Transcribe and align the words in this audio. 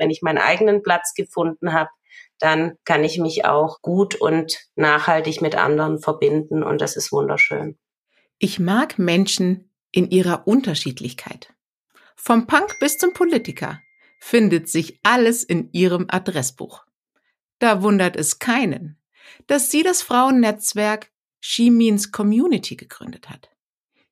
Wenn 0.00 0.10
ich 0.10 0.22
meinen 0.22 0.38
eigenen 0.38 0.82
Platz 0.82 1.12
gefunden 1.14 1.74
habe, 1.74 1.90
dann 2.38 2.78
kann 2.86 3.04
ich 3.04 3.18
mich 3.18 3.44
auch 3.44 3.82
gut 3.82 4.14
und 4.14 4.58
nachhaltig 4.74 5.42
mit 5.42 5.56
anderen 5.56 5.98
verbinden 5.98 6.62
und 6.62 6.80
das 6.80 6.96
ist 6.96 7.12
wunderschön. 7.12 7.78
Ich 8.38 8.58
mag 8.58 8.98
Menschen 8.98 9.70
in 9.92 10.10
ihrer 10.10 10.46
Unterschiedlichkeit. 10.46 11.52
Vom 12.16 12.46
Punk 12.46 12.78
bis 12.80 12.96
zum 12.96 13.12
Politiker 13.12 13.78
findet 14.20 14.70
sich 14.70 15.00
alles 15.02 15.44
in 15.44 15.70
ihrem 15.72 16.06
Adressbuch. 16.08 16.86
Da 17.58 17.82
wundert 17.82 18.16
es 18.16 18.38
keinen, 18.38 18.98
dass 19.48 19.70
sie 19.70 19.82
das 19.82 20.00
Frauennetzwerk 20.00 21.10
She 21.40 21.70
Means 21.70 22.10
Community 22.10 22.74
gegründet 22.76 23.28
hat. 23.28 23.50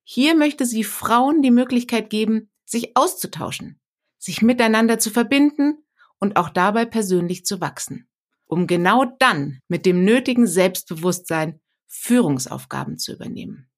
Hier 0.05 0.35
möchte 0.35 0.67
sie 0.67 0.85
Frauen 0.85 1.41
die 1.41 1.51
Möglichkeit 1.51 2.11
geben, 2.11 2.51
sich 2.67 2.95
auszutauschen, 2.95 3.81
sich 4.19 4.43
miteinander 4.43 4.99
zu 4.99 5.11
verbinden 5.11 5.79
und 6.19 6.37
auch 6.37 6.49
dabei 6.49 6.85
persönlich 6.85 7.45
zu 7.45 7.61
wachsen, 7.61 8.09
um 8.47 8.67
genau 8.67 9.05
dann 9.19 9.61
mit 9.69 9.87
dem 9.87 10.05
nötigen 10.05 10.47
Selbstbewusstsein 10.47 11.61
Führungsaufgaben 11.87 12.99
zu 12.99 13.13
übernehmen. 13.13 13.69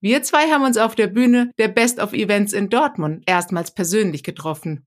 Wir 0.00 0.22
zwei 0.22 0.50
haben 0.50 0.64
uns 0.64 0.76
auf 0.76 0.94
der 0.94 1.08
Bühne 1.08 1.50
der 1.58 1.68
Best 1.68 1.98
of 1.98 2.12
Events 2.12 2.52
in 2.52 2.70
Dortmund 2.70 3.24
erstmals 3.26 3.72
persönlich 3.72 4.22
getroffen 4.22 4.86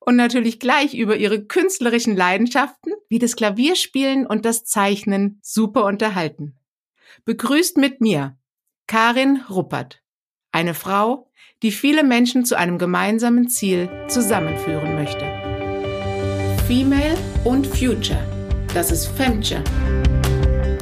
und 0.00 0.16
natürlich 0.16 0.60
gleich 0.60 0.94
über 0.94 1.16
ihre 1.16 1.44
künstlerischen 1.44 2.16
Leidenschaften 2.16 2.92
wie 3.08 3.18
das 3.18 3.36
Klavierspielen 3.36 4.26
und 4.26 4.44
das 4.44 4.64
Zeichnen 4.64 5.40
super 5.42 5.84
unterhalten. 5.84 6.58
Begrüßt 7.24 7.76
mit 7.76 8.00
mir 8.00 8.36
Karin 8.86 9.42
Ruppert, 9.48 10.01
eine 10.52 10.74
Frau, 10.74 11.26
die 11.62 11.72
viele 11.72 12.04
Menschen 12.04 12.44
zu 12.44 12.56
einem 12.56 12.78
gemeinsamen 12.78 13.48
Ziel 13.48 13.88
zusammenführen 14.08 14.94
möchte. 14.94 15.24
Female 16.66 17.16
und 17.44 17.66
Future, 17.66 18.22
das 18.74 18.92
ist 18.92 19.06
Femture. 19.06 19.64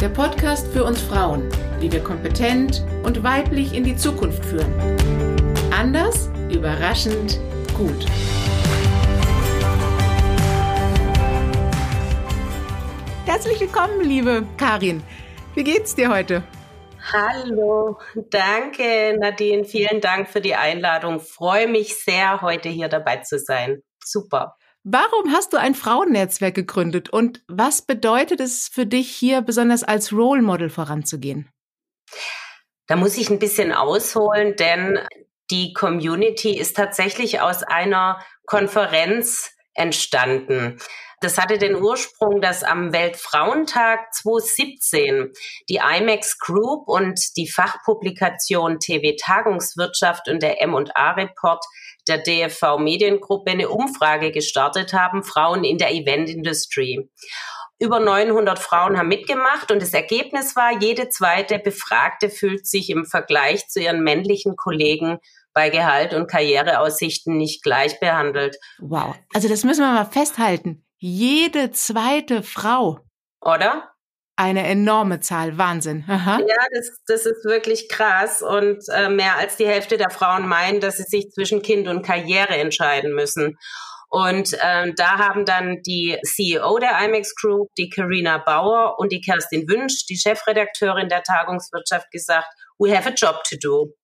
Der 0.00 0.08
Podcast 0.08 0.66
für 0.72 0.84
uns 0.84 1.00
Frauen, 1.00 1.48
wie 1.78 1.90
wir 1.90 2.02
kompetent 2.02 2.84
und 3.04 3.22
weiblich 3.22 3.72
in 3.74 3.84
die 3.84 3.96
Zukunft 3.96 4.44
führen. 4.44 4.72
Anders, 5.70 6.30
überraschend, 6.50 7.38
gut. 7.76 8.06
Herzlich 13.24 13.60
willkommen, 13.60 14.00
liebe 14.02 14.44
Karin. 14.56 15.02
Wie 15.54 15.62
geht's 15.62 15.94
dir 15.94 16.10
heute? 16.10 16.42
Hallo, 17.12 17.98
danke 18.14 19.16
Nadine, 19.18 19.64
vielen 19.64 20.00
Dank 20.00 20.28
für 20.28 20.40
die 20.40 20.54
Einladung. 20.54 21.18
Freue 21.18 21.66
mich 21.66 21.96
sehr, 21.96 22.40
heute 22.40 22.68
hier 22.68 22.88
dabei 22.88 23.16
zu 23.16 23.38
sein. 23.38 23.82
Super. 24.04 24.56
Warum 24.84 25.32
hast 25.32 25.52
du 25.52 25.56
ein 25.56 25.74
Frauennetzwerk 25.74 26.54
gegründet 26.54 27.10
und 27.10 27.42
was 27.48 27.82
bedeutet 27.82 28.40
es 28.40 28.68
für 28.68 28.86
dich 28.86 29.10
hier 29.10 29.42
besonders 29.42 29.82
als 29.82 30.12
Role 30.12 30.42
Model 30.42 30.70
voranzugehen? 30.70 31.50
Da 32.86 32.96
muss 32.96 33.18
ich 33.18 33.28
ein 33.28 33.40
bisschen 33.40 33.72
ausholen, 33.72 34.54
denn 34.56 35.00
die 35.50 35.72
Community 35.72 36.56
ist 36.56 36.76
tatsächlich 36.76 37.40
aus 37.40 37.62
einer 37.64 38.24
Konferenz 38.46 39.50
entstanden. 39.74 40.78
Das 41.20 41.36
hatte 41.36 41.58
den 41.58 41.76
Ursprung, 41.76 42.40
dass 42.40 42.64
am 42.64 42.94
Weltfrauentag 42.94 44.14
2017 44.14 45.30
die 45.68 45.76
IMAX 45.76 46.38
Group 46.38 46.88
und 46.88 47.36
die 47.36 47.46
Fachpublikation 47.46 48.78
TV 48.78 49.16
Tagungswirtschaft 49.22 50.28
und 50.28 50.42
der 50.42 50.62
M&A 50.62 51.10
Report 51.12 51.62
der 52.08 52.18
DFV 52.18 52.78
Mediengruppe 52.78 53.50
eine 53.50 53.68
Umfrage 53.68 54.32
gestartet 54.32 54.94
haben, 54.94 55.22
Frauen 55.22 55.62
in 55.62 55.76
der 55.76 55.92
Eventindustrie. 55.92 57.10
Über 57.78 58.00
900 58.00 58.58
Frauen 58.58 58.96
haben 58.96 59.08
mitgemacht 59.08 59.70
und 59.70 59.82
das 59.82 59.92
Ergebnis 59.92 60.56
war, 60.56 60.80
jede 60.80 61.10
zweite 61.10 61.58
Befragte 61.58 62.30
fühlt 62.30 62.66
sich 62.66 62.88
im 62.88 63.04
Vergleich 63.04 63.68
zu 63.68 63.80
ihren 63.80 64.02
männlichen 64.02 64.56
Kollegen 64.56 65.18
bei 65.52 65.68
Gehalt 65.68 66.14
und 66.14 66.28
Karriereaussichten 66.30 67.36
nicht 67.36 67.62
gleich 67.62 68.00
behandelt. 68.00 68.56
Wow. 68.78 69.16
Also 69.34 69.48
das 69.48 69.64
müssen 69.64 69.82
wir 69.82 69.92
mal 69.92 70.06
festhalten 70.06 70.84
jede 71.00 71.70
zweite 71.72 72.42
Frau. 72.42 73.00
Oder? 73.40 73.90
Eine 74.36 74.66
enorme 74.66 75.20
Zahl, 75.20 75.58
Wahnsinn. 75.58 76.04
Aha. 76.08 76.38
Ja, 76.40 76.56
das, 76.74 77.00
das 77.06 77.26
ist 77.26 77.44
wirklich 77.44 77.88
krass. 77.88 78.42
Und 78.42 78.84
äh, 78.88 79.08
mehr 79.08 79.36
als 79.36 79.56
die 79.56 79.66
Hälfte 79.66 79.96
der 79.96 80.10
Frauen 80.10 80.46
meinen, 80.46 80.80
dass 80.80 80.98
sie 80.98 81.04
sich 81.04 81.30
zwischen 81.30 81.62
Kind 81.62 81.88
und 81.88 82.02
Karriere 82.02 82.56
entscheiden 82.56 83.14
müssen. 83.14 83.58
Und 84.08 84.56
ähm, 84.62 84.94
da 84.96 85.18
haben 85.18 85.44
dann 85.44 85.82
die 85.86 86.18
CEO 86.24 86.78
der 86.78 86.98
IMAX 87.04 87.34
Group, 87.34 87.68
die 87.78 87.88
Karina 87.88 88.38
Bauer 88.38 88.98
und 88.98 89.12
die 89.12 89.20
Kerstin 89.20 89.68
Wünsch, 89.68 90.04
die 90.06 90.16
Chefredakteurin 90.16 91.08
der 91.08 91.22
Tagungswirtschaft, 91.22 92.10
gesagt, 92.10 92.48
we 92.80 92.90
have 92.90 93.06
a 93.06 93.14
job 93.14 93.44
to 93.44 93.56
do. 93.56 93.94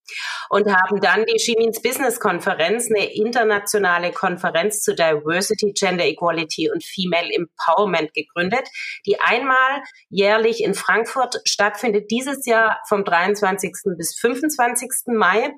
Und 0.50 0.72
haben 0.72 1.00
dann 1.00 1.24
die 1.24 1.38
Chemins 1.38 1.82
Business 1.82 2.20
Konferenz, 2.20 2.88
eine 2.88 3.12
internationale 3.12 4.12
Konferenz 4.12 4.82
zu 4.82 4.94
Diversity, 4.94 5.72
Gender 5.72 6.04
Equality 6.04 6.70
und 6.70 6.84
Female 6.84 7.28
Empowerment 7.32 8.14
gegründet, 8.14 8.68
die 9.04 9.18
einmal 9.20 9.82
jährlich 10.08 10.62
in 10.62 10.74
Frankfurt 10.74 11.40
stattfindet, 11.44 12.10
dieses 12.12 12.46
Jahr 12.46 12.78
vom 12.88 13.04
23. 13.04 13.72
bis 13.96 14.16
25. 14.20 14.90
Mai 15.06 15.50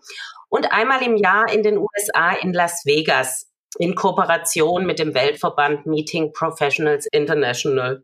und 0.48 0.72
einmal 0.72 1.02
im 1.02 1.16
Jahr 1.16 1.52
in 1.52 1.62
den 1.62 1.76
USA 1.76 2.32
in 2.40 2.54
Las 2.54 2.82
Vegas 2.86 3.48
in 3.78 3.94
Kooperation 3.94 4.86
mit 4.86 4.98
dem 4.98 5.12
Weltverband 5.12 5.84
Meeting 5.84 6.32
Professionals 6.32 7.06
International. 7.12 8.02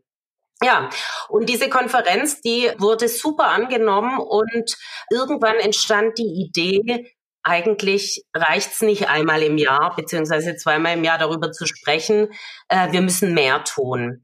Ja, 0.63 0.89
und 1.27 1.49
diese 1.49 1.69
Konferenz, 1.69 2.41
die 2.41 2.71
wurde 2.77 3.09
super 3.09 3.47
angenommen 3.47 4.17
und 4.19 4.77
irgendwann 5.11 5.57
entstand 5.57 6.17
die 6.17 6.47
Idee, 6.47 7.11
eigentlich 7.43 8.23
reicht's 8.33 8.81
nicht 8.81 9.07
einmal 9.07 9.43
im 9.43 9.57
Jahr 9.57 9.95
beziehungsweise 9.95 10.55
zweimal 10.55 10.93
im 10.97 11.03
Jahr 11.03 11.19
darüber 11.19 11.51
zu 11.51 11.67
sprechen. 11.67 12.29
Äh, 12.69 12.91
wir 12.91 13.01
müssen 13.01 13.33
mehr 13.33 13.63
tun. 13.63 14.23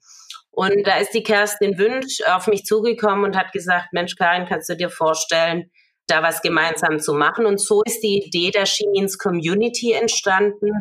Und 0.50 0.86
da 0.86 0.98
ist 0.98 1.14
die 1.14 1.24
Kerstin 1.24 1.78
Wünsch 1.78 2.22
auf 2.28 2.48
mich 2.48 2.66
zugekommen 2.66 3.24
und 3.24 3.38
hat 3.38 3.52
gesagt, 3.54 3.94
Mensch, 3.94 4.16
Karin, 4.16 4.48
kannst 4.48 4.70
du 4.70 4.76
dir 4.76 4.90
vorstellen, 4.90 5.70
da 6.08 6.24
was 6.24 6.42
gemeinsam 6.42 7.00
zu 7.00 7.14
machen. 7.14 7.46
Und 7.46 7.62
so 7.62 7.82
ist 7.84 8.02
die 8.02 8.24
Idee 8.26 8.52
der 8.52 8.66
Chemins 8.66 9.18
Community 9.18 9.94
entstanden, 9.94 10.72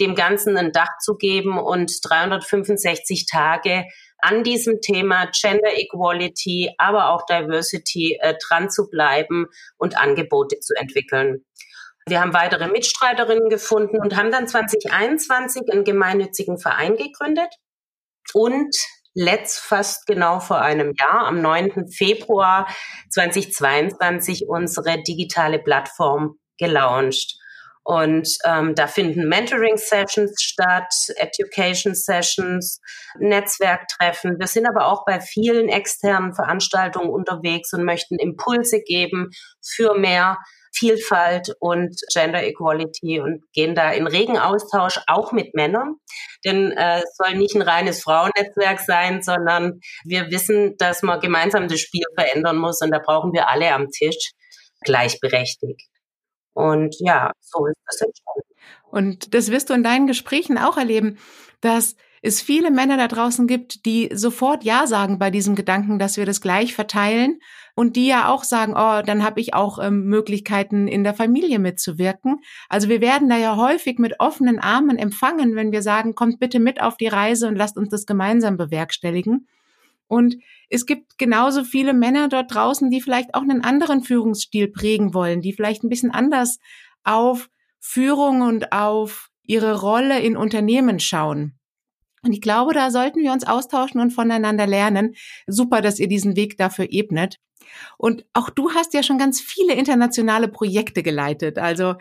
dem 0.00 0.14
Ganzen 0.14 0.56
ein 0.56 0.72
Dach 0.72 0.98
zu 1.00 1.14
geben 1.16 1.58
und 1.58 1.90
365 2.02 3.26
Tage 3.26 3.84
an 4.24 4.42
diesem 4.42 4.80
Thema 4.80 5.26
Gender 5.26 5.76
Equality, 5.76 6.72
aber 6.78 7.10
auch 7.10 7.26
Diversity 7.26 8.18
äh, 8.20 8.34
dran 8.42 8.70
zu 8.70 8.88
bleiben 8.88 9.46
und 9.76 9.98
Angebote 9.98 10.60
zu 10.60 10.74
entwickeln. 10.74 11.44
Wir 12.06 12.20
haben 12.20 12.32
weitere 12.32 12.68
Mitstreiterinnen 12.68 13.48
gefunden 13.48 13.98
und 13.98 14.16
haben 14.16 14.30
dann 14.30 14.48
2021 14.48 15.70
einen 15.70 15.84
gemeinnützigen 15.84 16.58
Verein 16.58 16.96
gegründet 16.96 17.48
und 18.32 18.74
letzt 19.14 19.60
fast 19.60 20.06
genau 20.06 20.40
vor 20.40 20.60
einem 20.60 20.92
Jahr, 20.98 21.26
am 21.26 21.40
9. 21.40 21.88
Februar 21.88 22.66
2022, 23.10 24.46
unsere 24.48 25.02
digitale 25.02 25.58
Plattform 25.58 26.38
gelauncht. 26.58 27.36
Und 27.84 28.28
ähm, 28.44 28.74
da 28.74 28.86
finden 28.86 29.28
Mentoring-Sessions 29.28 30.40
statt, 30.40 30.92
Education-Sessions, 31.16 32.80
Netzwerktreffen. 33.18 34.38
Wir 34.38 34.46
sind 34.46 34.66
aber 34.66 34.86
auch 34.86 35.04
bei 35.04 35.20
vielen 35.20 35.68
externen 35.68 36.34
Veranstaltungen 36.34 37.10
unterwegs 37.10 37.74
und 37.74 37.84
möchten 37.84 38.18
Impulse 38.18 38.80
geben 38.80 39.30
für 39.62 39.98
mehr 39.98 40.38
Vielfalt 40.74 41.54
und 41.60 41.94
Gender 42.12 42.42
Equality 42.42 43.20
und 43.20 43.44
gehen 43.52 43.74
da 43.74 43.92
in 43.92 44.06
regen 44.06 44.38
Austausch 44.38 44.98
auch 45.06 45.30
mit 45.30 45.54
Männern. 45.54 45.96
Denn 46.44 46.72
äh, 46.72 47.02
es 47.02 47.16
soll 47.16 47.36
nicht 47.36 47.54
ein 47.54 47.62
reines 47.62 48.02
Frauennetzwerk 48.02 48.80
sein, 48.80 49.22
sondern 49.22 49.80
wir 50.04 50.30
wissen, 50.30 50.76
dass 50.78 51.02
man 51.02 51.20
gemeinsam 51.20 51.68
das 51.68 51.80
Spiel 51.80 52.04
verändern 52.18 52.56
muss 52.56 52.80
und 52.80 52.90
da 52.90 52.98
brauchen 52.98 53.32
wir 53.32 53.48
alle 53.48 53.72
am 53.72 53.90
Tisch 53.90 54.32
gleichberechtigt. 54.80 55.93
Und 56.54 56.96
ja, 57.00 57.32
so 57.40 57.66
ist 57.66 57.76
das 57.86 58.00
entstanden. 58.00 58.48
Und 58.90 59.34
das 59.34 59.50
wirst 59.50 59.70
du 59.70 59.74
in 59.74 59.82
deinen 59.82 60.06
Gesprächen 60.06 60.56
auch 60.56 60.76
erleben, 60.76 61.18
dass 61.60 61.96
es 62.22 62.40
viele 62.40 62.70
Männer 62.70 62.96
da 62.96 63.06
draußen 63.06 63.46
gibt, 63.46 63.84
die 63.84 64.08
sofort 64.14 64.64
Ja 64.64 64.86
sagen 64.86 65.18
bei 65.18 65.30
diesem 65.30 65.54
Gedanken, 65.56 65.98
dass 65.98 66.16
wir 66.16 66.24
das 66.24 66.40
gleich 66.40 66.74
verteilen 66.74 67.38
und 67.74 67.96
die 67.96 68.06
ja 68.06 68.28
auch 68.28 68.44
sagen, 68.44 68.72
oh, 68.72 69.02
dann 69.04 69.22
habe 69.22 69.40
ich 69.40 69.52
auch 69.52 69.78
ähm, 69.78 70.04
Möglichkeiten 70.04 70.88
in 70.88 71.04
der 71.04 71.12
Familie 71.12 71.58
mitzuwirken. 71.58 72.40
Also 72.70 72.88
wir 72.88 73.02
werden 73.02 73.28
da 73.28 73.36
ja 73.36 73.56
häufig 73.56 73.98
mit 73.98 74.20
offenen 74.20 74.58
Armen 74.58 74.96
empfangen, 74.96 75.54
wenn 75.54 75.70
wir 75.70 75.82
sagen, 75.82 76.14
kommt 76.14 76.40
bitte 76.40 76.60
mit 76.60 76.80
auf 76.80 76.96
die 76.96 77.08
Reise 77.08 77.46
und 77.46 77.56
lasst 77.56 77.76
uns 77.76 77.90
das 77.90 78.06
gemeinsam 78.06 78.56
bewerkstelligen. 78.56 79.46
Und 80.06 80.36
es 80.68 80.86
gibt 80.86 81.18
genauso 81.18 81.64
viele 81.64 81.94
Männer 81.94 82.28
dort 82.28 82.54
draußen, 82.54 82.90
die 82.90 83.00
vielleicht 83.00 83.34
auch 83.34 83.42
einen 83.42 83.64
anderen 83.64 84.02
Führungsstil 84.02 84.68
prägen 84.68 85.14
wollen, 85.14 85.40
die 85.40 85.52
vielleicht 85.52 85.82
ein 85.82 85.88
bisschen 85.88 86.10
anders 86.10 86.58
auf 87.04 87.48
Führung 87.80 88.42
und 88.42 88.72
auf 88.72 89.30
ihre 89.42 89.80
Rolle 89.80 90.20
in 90.20 90.36
Unternehmen 90.36 91.00
schauen. 91.00 91.58
Und 92.22 92.32
ich 92.32 92.40
glaube, 92.40 92.72
da 92.72 92.90
sollten 92.90 93.20
wir 93.20 93.32
uns 93.32 93.46
austauschen 93.46 94.00
und 94.00 94.10
voneinander 94.10 94.66
lernen. 94.66 95.14
Super, 95.46 95.82
dass 95.82 95.98
ihr 95.98 96.08
diesen 96.08 96.36
Weg 96.36 96.56
dafür 96.56 96.86
ebnet. 96.88 97.38
Und 97.98 98.24
auch 98.32 98.50
du 98.50 98.70
hast 98.72 98.94
ja 98.94 99.02
schon 99.02 99.18
ganz 99.18 99.40
viele 99.40 99.74
internationale 99.74 100.48
Projekte 100.48 101.02
geleitet. 101.02 101.58
Also 101.58 101.94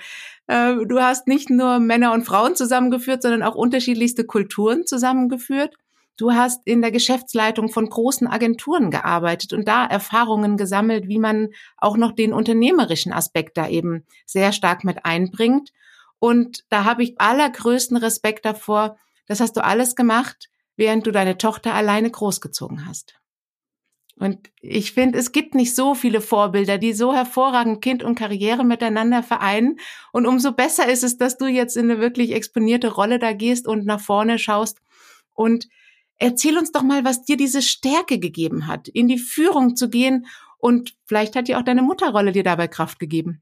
äh, 0.48 0.76
du 0.86 1.00
hast 1.02 1.28
nicht 1.28 1.50
nur 1.50 1.80
Männer 1.80 2.14
und 2.14 2.24
Frauen 2.24 2.56
zusammengeführt, 2.56 3.22
sondern 3.22 3.44
auch 3.44 3.56
unterschiedlichste 3.56 4.26
Kulturen 4.26 4.86
zusammengeführt. 4.86 5.76
Du 6.16 6.34
hast 6.34 6.68
in 6.68 6.82
der 6.82 6.92
Geschäftsleitung 6.92 7.70
von 7.70 7.90
großen 7.90 8.28
Agenturen 8.28 8.92
gearbeitet 8.92 9.52
und 9.52 9.68
da 9.68 9.86
Erfahrungen 9.86 10.58
gesammelt, 10.58 11.08
wie 11.08 11.18
man 11.18 11.50
auch 11.78 11.98
noch 11.98 12.12
den 12.12 12.34
unternehmerischen 12.34 13.12
Aspekt 13.12 13.58
da 13.58 13.68
eben 13.68 14.06
sehr 14.26 14.52
stark 14.52 14.84
mit 14.84 15.06
einbringt. 15.06 15.72
Und 16.20 16.66
da 16.70 16.84
habe 16.84 17.04
ich 17.04 17.20
allergrößten 17.20 17.98
Respekt 17.98 18.46
davor. 18.46 18.98
Das 19.26 19.40
hast 19.40 19.58
du 19.58 19.64
alles 19.64 19.96
gemacht, 19.96 20.50
während 20.76 21.08
du 21.08 21.12
deine 21.12 21.38
Tochter 21.38 21.74
alleine 21.74 22.12
großgezogen 22.12 22.86
hast. 22.86 23.16
Und 24.16 24.52
ich 24.62 24.94
finde, 24.94 25.18
es 25.18 25.32
gibt 25.32 25.56
nicht 25.56 25.74
so 25.74 25.96
viele 25.96 26.22
Vorbilder, 26.22 26.78
die 26.78 26.94
so 26.94 27.16
hervorragend 27.16 27.82
Kind 27.82 28.04
und 28.04 28.14
Karriere 28.14 28.64
miteinander 28.64 29.24
vereinen. 29.24 29.80
Und 30.12 30.28
umso 30.28 30.52
besser 30.52 30.88
ist 30.88 31.04
es, 31.04 31.18
dass 31.18 31.38
du 31.38 31.48
jetzt 31.48 31.76
in 31.76 31.90
eine 31.90 32.00
wirklich 32.00 32.34
exponierte 32.34 32.90
Rolle 32.94 33.18
da 33.18 33.34
gehst 33.34 33.68
und 33.68 33.86
nach 33.86 34.00
vorne 34.00 34.38
schaust 34.38 34.78
und 35.34 35.68
Erzähl 36.18 36.58
uns 36.58 36.72
doch 36.72 36.84
mal, 36.84 37.04
was 37.04 37.24
dir 37.24 37.38
diese 37.38 37.62
Stärke 37.62 38.20
gegeben 38.20 38.68
hat, 38.68 38.88
in 38.88 39.08
die 39.08 39.18
Führung 39.18 39.76
zu 39.76 39.90
gehen. 39.90 40.26
Und 40.58 40.96
vielleicht 41.06 41.36
hat 41.36 41.48
dir 41.48 41.60
auch 41.60 41.64
deine 41.64 41.82
Mutterrolle 41.82 42.32
dir 42.32 42.44
dabei 42.44 42.68
Kraft 42.68 43.00
gegeben. 43.00 43.42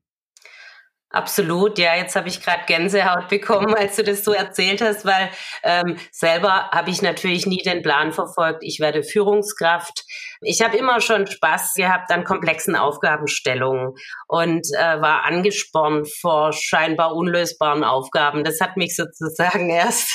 Absolut, 1.13 1.78
ja, 1.78 1.96
jetzt 1.96 2.16
habe 2.16 2.30
ich 2.30 2.42
gerade 2.42 2.63
Gänsehaut 2.68 3.28
bekommen, 3.28 3.75
als 3.75 3.98
du 3.98 4.04
das 4.04 4.24
so 4.24 4.31
erzählt 4.31 4.81
hast, 4.81 5.06
weil 5.06 5.30
ähm, 5.62 5.98
selber 6.12 6.69
habe 6.72 6.90
ich 6.90 7.02
natürlich 7.02 7.46
nie 7.46 7.62
den 7.63 7.81
Plan 7.81 8.13
verfolgt, 8.13 8.63
ich 8.63 8.80
werde 8.80 9.04
Führungskraft. 9.04 10.06
Ich 10.44 10.62
habe 10.62 10.78
immer 10.78 11.02
schon 11.02 11.28
Spaß 11.28 11.74
gehabt 11.75 12.12
an 12.12 12.24
komplexen 12.24 12.75
Aufgabenstellungen 12.75 13.94
und 14.28 14.66
äh, 14.74 15.02
war 15.02 15.25
angespornt 15.25 16.08
vor 16.19 16.54
scheinbar 16.54 17.13
unlösbaren 17.13 17.84
Aufgaben. 17.84 18.44
Das 18.44 18.62
hat 18.62 18.78
mich 18.78 18.96
sozusagen 18.96 19.69
erst 19.69 20.10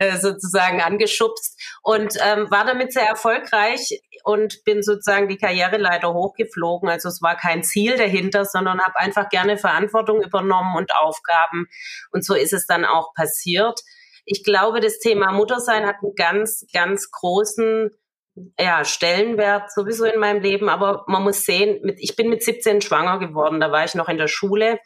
äh, 0.00 0.16
sozusagen 0.18 0.82
angeschubst 0.82 1.58
und 1.82 2.14
ähm, 2.20 2.50
war 2.50 2.64
damit 2.64 2.92
sehr 2.92 3.06
erfolgreich 3.06 4.00
und 4.24 4.64
bin 4.64 4.82
sozusagen 4.82 5.28
die 5.28 5.36
Karriereleiter 5.36 6.12
hochgeflogen. 6.12 6.88
Also 6.88 7.08
es 7.08 7.22
war 7.22 7.36
kein 7.36 7.62
Ziel 7.62 7.96
dahinter, 7.96 8.44
sondern 8.44 8.80
habe 8.80 8.98
einfach 8.98 9.28
gerne 9.28 9.56
übernommen 9.84 10.76
und 10.76 10.94
Aufgaben. 10.94 11.66
Und 12.10 12.24
so 12.24 12.34
ist 12.34 12.52
es 12.52 12.66
dann 12.66 12.84
auch 12.84 13.14
passiert. 13.14 13.80
Ich 14.24 14.42
glaube, 14.44 14.80
das 14.80 14.98
Thema 14.98 15.32
Muttersein 15.32 15.86
hat 15.86 15.96
einen 16.02 16.14
ganz, 16.16 16.66
ganz 16.72 17.10
großen 17.10 17.90
ja, 18.58 18.84
Stellenwert 18.84 19.72
sowieso 19.72 20.04
in 20.04 20.20
meinem 20.20 20.42
Leben, 20.42 20.68
aber 20.68 21.04
man 21.06 21.22
muss 21.22 21.44
sehen, 21.44 21.80
mit, 21.82 21.98
ich 22.00 22.16
bin 22.16 22.28
mit 22.28 22.42
17 22.42 22.82
schwanger 22.82 23.18
geworden, 23.18 23.60
da 23.60 23.72
war 23.72 23.84
ich 23.84 23.94
noch 23.94 24.10
in 24.10 24.18
der 24.18 24.28
Schule 24.28 24.78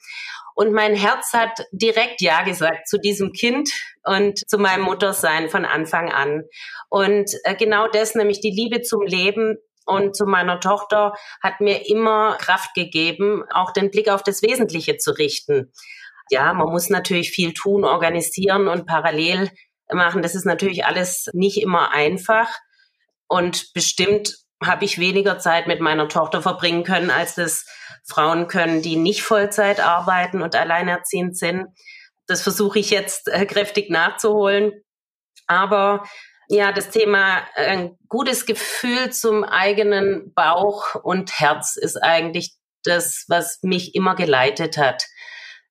und 0.55 0.73
mein 0.73 0.95
Herz 0.95 1.33
hat 1.33 1.67
direkt 1.73 2.21
Ja 2.21 2.43
gesagt 2.43 2.87
zu 2.87 2.99
diesem 2.99 3.33
Kind 3.33 3.71
und 4.05 4.39
zu 4.49 4.59
meinem 4.59 4.83
Muttersein 4.83 5.49
von 5.49 5.65
Anfang 5.65 6.13
an. 6.13 6.45
Und 6.91 7.31
äh, 7.45 7.55
genau 7.55 7.89
das, 7.89 8.15
nämlich 8.15 8.41
die 8.41 8.51
Liebe 8.51 8.83
zum 8.83 9.03
Leben 9.03 9.57
und 9.87 10.17
zu 10.17 10.27
meiner 10.27 10.61
Tochter, 10.61 11.15
hat 11.43 11.61
mir 11.61 11.89
immer 11.89 12.37
Kraft 12.39 12.75
gegeben, 12.75 13.45
auch 13.53 13.73
den 13.73 13.91
Blick 13.91 14.09
auf 14.09 14.23
das 14.23 14.43
Wesentliche 14.43 14.97
zu 14.97 15.13
richten. 15.13 15.73
Ja, 16.31 16.53
man 16.53 16.69
muss 16.69 16.91
natürlich 16.91 17.31
viel 17.31 17.55
tun, 17.55 17.85
organisieren 17.85 18.69
und 18.69 18.87
parallel 18.87 19.51
machen. 19.93 20.23
Das 20.23 20.35
ist 20.35 20.47
natürlich 20.47 20.85
alles 20.85 21.29
nicht 21.33 21.61
immer 21.61 21.93
einfach. 21.93 22.49
Und 23.27 23.73
bestimmt 23.75 24.37
habe 24.63 24.85
ich 24.85 24.99
weniger 24.99 25.39
Zeit 25.39 25.67
mit 25.67 25.81
meiner 25.81 26.09
Tochter 26.09 26.43
verbringen 26.43 26.85
können, 26.85 27.11
als 27.11 27.35
das 27.35 27.67
Frauen 28.07 28.47
können, 28.47 28.83
die 28.83 28.97
nicht 28.97 29.23
Vollzeit 29.23 29.81
arbeiten 29.81 30.43
und 30.43 30.55
alleinerziehend 30.55 31.37
sind. 31.37 31.69
Das 32.27 32.43
versuche 32.43 32.79
ich 32.79 32.91
jetzt 32.91 33.29
äh, 33.29 33.47
kräftig 33.47 33.91
nachzuholen. 33.91 34.73
Aber 35.47 36.05
ja, 36.51 36.73
das 36.73 36.91
Thema 36.91 37.39
äh, 37.55 37.67
ein 37.67 37.97
gutes 38.09 38.45
Gefühl 38.45 39.11
zum 39.11 39.45
eigenen 39.45 40.35
Bauch 40.35 40.97
und 40.97 41.39
Herz 41.39 41.77
ist 41.77 41.97
eigentlich 41.97 42.55
das, 42.83 43.25
was 43.29 43.61
mich 43.63 43.95
immer 43.95 44.17
geleitet 44.17 44.77
hat. 44.77 45.05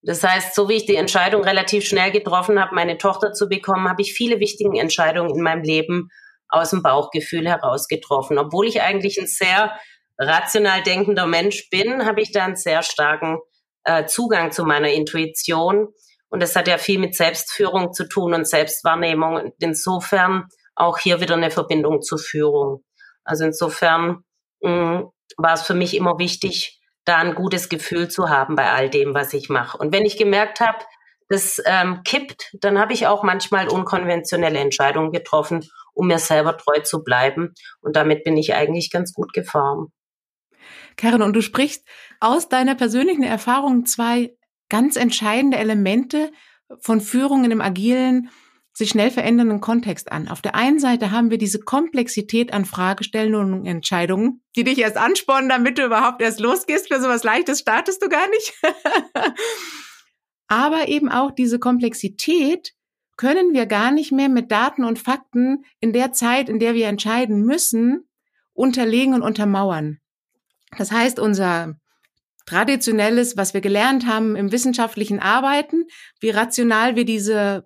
Das 0.01 0.23
heißt, 0.23 0.55
so 0.55 0.69
wie 0.69 0.75
ich 0.75 0.85
die 0.85 0.95
Entscheidung 0.95 1.43
relativ 1.43 1.85
schnell 1.85 2.11
getroffen 2.11 2.61
habe, 2.61 2.73
meine 2.73 2.97
Tochter 2.97 3.33
zu 3.33 3.49
bekommen, 3.49 3.89
habe 3.89 4.01
ich 4.01 4.13
viele 4.13 4.39
wichtige 4.39 4.79
Entscheidungen 4.79 5.35
in 5.35 5.41
meinem 5.41 5.63
Leben 5.63 6.09
aus 6.47 6.69
dem 6.69 6.81
Bauchgefühl 6.81 7.45
heraus 7.45 7.89
getroffen. 7.89 8.37
Obwohl 8.37 8.65
ich 8.65 8.81
eigentlich 8.81 9.19
ein 9.19 9.27
sehr 9.27 9.77
rational 10.17 10.81
denkender 10.81 11.27
Mensch 11.27 11.69
bin, 11.69 12.05
habe 12.05 12.21
ich 12.21 12.31
da 12.31 12.45
einen 12.45 12.55
sehr 12.55 12.83
starken 12.83 13.39
äh, 13.83 14.05
Zugang 14.05 14.53
zu 14.53 14.63
meiner 14.63 14.91
Intuition. 14.91 15.89
Und 16.29 16.41
das 16.41 16.55
hat 16.55 16.69
ja 16.69 16.77
viel 16.77 16.99
mit 16.99 17.15
Selbstführung 17.15 17.91
zu 17.91 18.07
tun 18.07 18.33
und 18.33 18.47
Selbstwahrnehmung. 18.47 19.35
Und 19.35 19.53
insofern 19.59 20.45
auch 20.79 20.97
hier 20.97 21.21
wieder 21.21 21.35
eine 21.35 21.51
Verbindung 21.51 22.01
zur 22.01 22.19
Führung. 22.19 22.83
Also 23.23 23.45
insofern 23.45 24.23
mh, 24.61 24.71
mm, 24.71 25.11
war 25.37 25.53
es 25.53 25.61
für 25.61 25.73
mich 25.73 25.95
immer 25.95 26.17
wichtig, 26.17 26.81
da 27.05 27.17
ein 27.17 27.35
gutes 27.35 27.69
Gefühl 27.69 28.09
zu 28.09 28.29
haben 28.29 28.55
bei 28.55 28.71
all 28.71 28.89
dem, 28.89 29.13
was 29.13 29.33
ich 29.33 29.49
mache. 29.49 29.77
Und 29.77 29.93
wenn 29.93 30.05
ich 30.05 30.17
gemerkt 30.17 30.59
habe, 30.59 30.79
das 31.27 31.61
ähm, 31.65 32.01
kippt, 32.03 32.55
dann 32.59 32.79
habe 32.79 32.93
ich 32.93 33.07
auch 33.07 33.23
manchmal 33.23 33.67
unkonventionelle 33.67 34.59
Entscheidungen 34.59 35.11
getroffen, 35.11 35.63
um 35.93 36.07
mir 36.07 36.17
selber 36.17 36.57
treu 36.57 36.79
zu 36.79 37.03
bleiben. 37.03 37.53
Und 37.81 37.95
damit 37.95 38.23
bin 38.23 38.35
ich 38.35 38.55
eigentlich 38.55 38.89
ganz 38.89 39.13
gut 39.13 39.33
gefahren. 39.33 39.87
Karen, 40.97 41.21
und 41.21 41.33
du 41.33 41.41
sprichst 41.41 41.87
aus 42.19 42.49
deiner 42.49 42.75
persönlichen 42.75 43.23
Erfahrung 43.23 43.85
zwei 43.85 44.35
ganz 44.69 44.95
entscheidende 44.95 45.57
Elemente 45.57 46.31
von 46.81 46.99
Führung 46.99 47.43
in 47.43 47.51
einem 47.51 47.61
agilen, 47.61 48.29
sich 48.79 48.89
schnell 48.89 49.11
verändernden 49.11 49.59
Kontext 49.59 50.11
an. 50.11 50.29
Auf 50.29 50.41
der 50.41 50.55
einen 50.55 50.79
Seite 50.79 51.11
haben 51.11 51.29
wir 51.29 51.37
diese 51.37 51.59
Komplexität 51.59 52.53
an 52.53 52.63
Fragestellungen 52.63 53.53
und 53.53 53.65
Entscheidungen, 53.65 54.41
die 54.55 54.63
dich 54.63 54.79
erst 54.79 54.97
anspornen, 54.97 55.49
damit 55.49 55.77
du 55.77 55.85
überhaupt 55.85 56.21
erst 56.21 56.39
losgehst. 56.39 56.87
Für 56.87 57.01
sowas 57.01 57.23
Leichtes 57.23 57.59
startest 57.59 58.01
du 58.01 58.07
gar 58.07 58.27
nicht. 58.29 58.53
Aber 60.47 60.87
eben 60.87 61.09
auch 61.09 61.31
diese 61.31 61.59
Komplexität 61.59 62.73
können 63.17 63.53
wir 63.53 63.65
gar 63.65 63.91
nicht 63.91 64.13
mehr 64.13 64.29
mit 64.29 64.49
Daten 64.49 64.85
und 64.85 64.97
Fakten 64.97 65.65
in 65.81 65.91
der 65.91 66.13
Zeit, 66.13 66.47
in 66.47 66.57
der 66.57 66.73
wir 66.73 66.87
entscheiden 66.87 67.43
müssen, 67.43 68.07
unterlegen 68.53 69.13
und 69.13 69.23
untermauern. 69.23 69.99
Das 70.77 70.93
heißt, 70.93 71.19
unser 71.19 71.75
traditionelles, 72.45 73.35
was 73.35 73.53
wir 73.53 73.59
gelernt 73.59 74.07
haben 74.07 74.37
im 74.37 74.53
wissenschaftlichen 74.53 75.19
Arbeiten, 75.19 75.83
wie 76.21 76.29
rational 76.29 76.95
wir 76.95 77.03
diese 77.03 77.65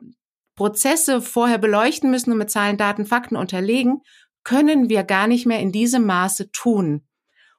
Prozesse 0.55 1.22
vorher 1.22 1.57
beleuchten 1.57 2.12
müssen 2.12 2.31
und 2.31 2.38
mit 2.38 2.51
Zahlen, 2.51 2.77
Daten, 2.77 3.05
Fakten 3.05 3.36
unterlegen, 3.36 4.01
können 4.43 4.89
wir 4.89 5.03
gar 5.03 5.27
nicht 5.27 5.45
mehr 5.45 5.60
in 5.60 5.72
diesem 5.72 6.05
Maße 6.05 6.51
tun. 6.51 7.07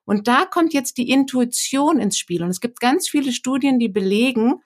Und 0.04 0.28
da 0.28 0.44
kommt 0.44 0.74
jetzt 0.74 0.98
die 0.98 1.08
Intuition 1.08 1.98
ins 1.98 2.18
Spiel. 2.18 2.42
Und 2.42 2.50
es 2.50 2.60
gibt 2.60 2.80
ganz 2.80 3.08
viele 3.08 3.32
Studien, 3.32 3.78
die 3.78 3.88
belegen, 3.88 4.60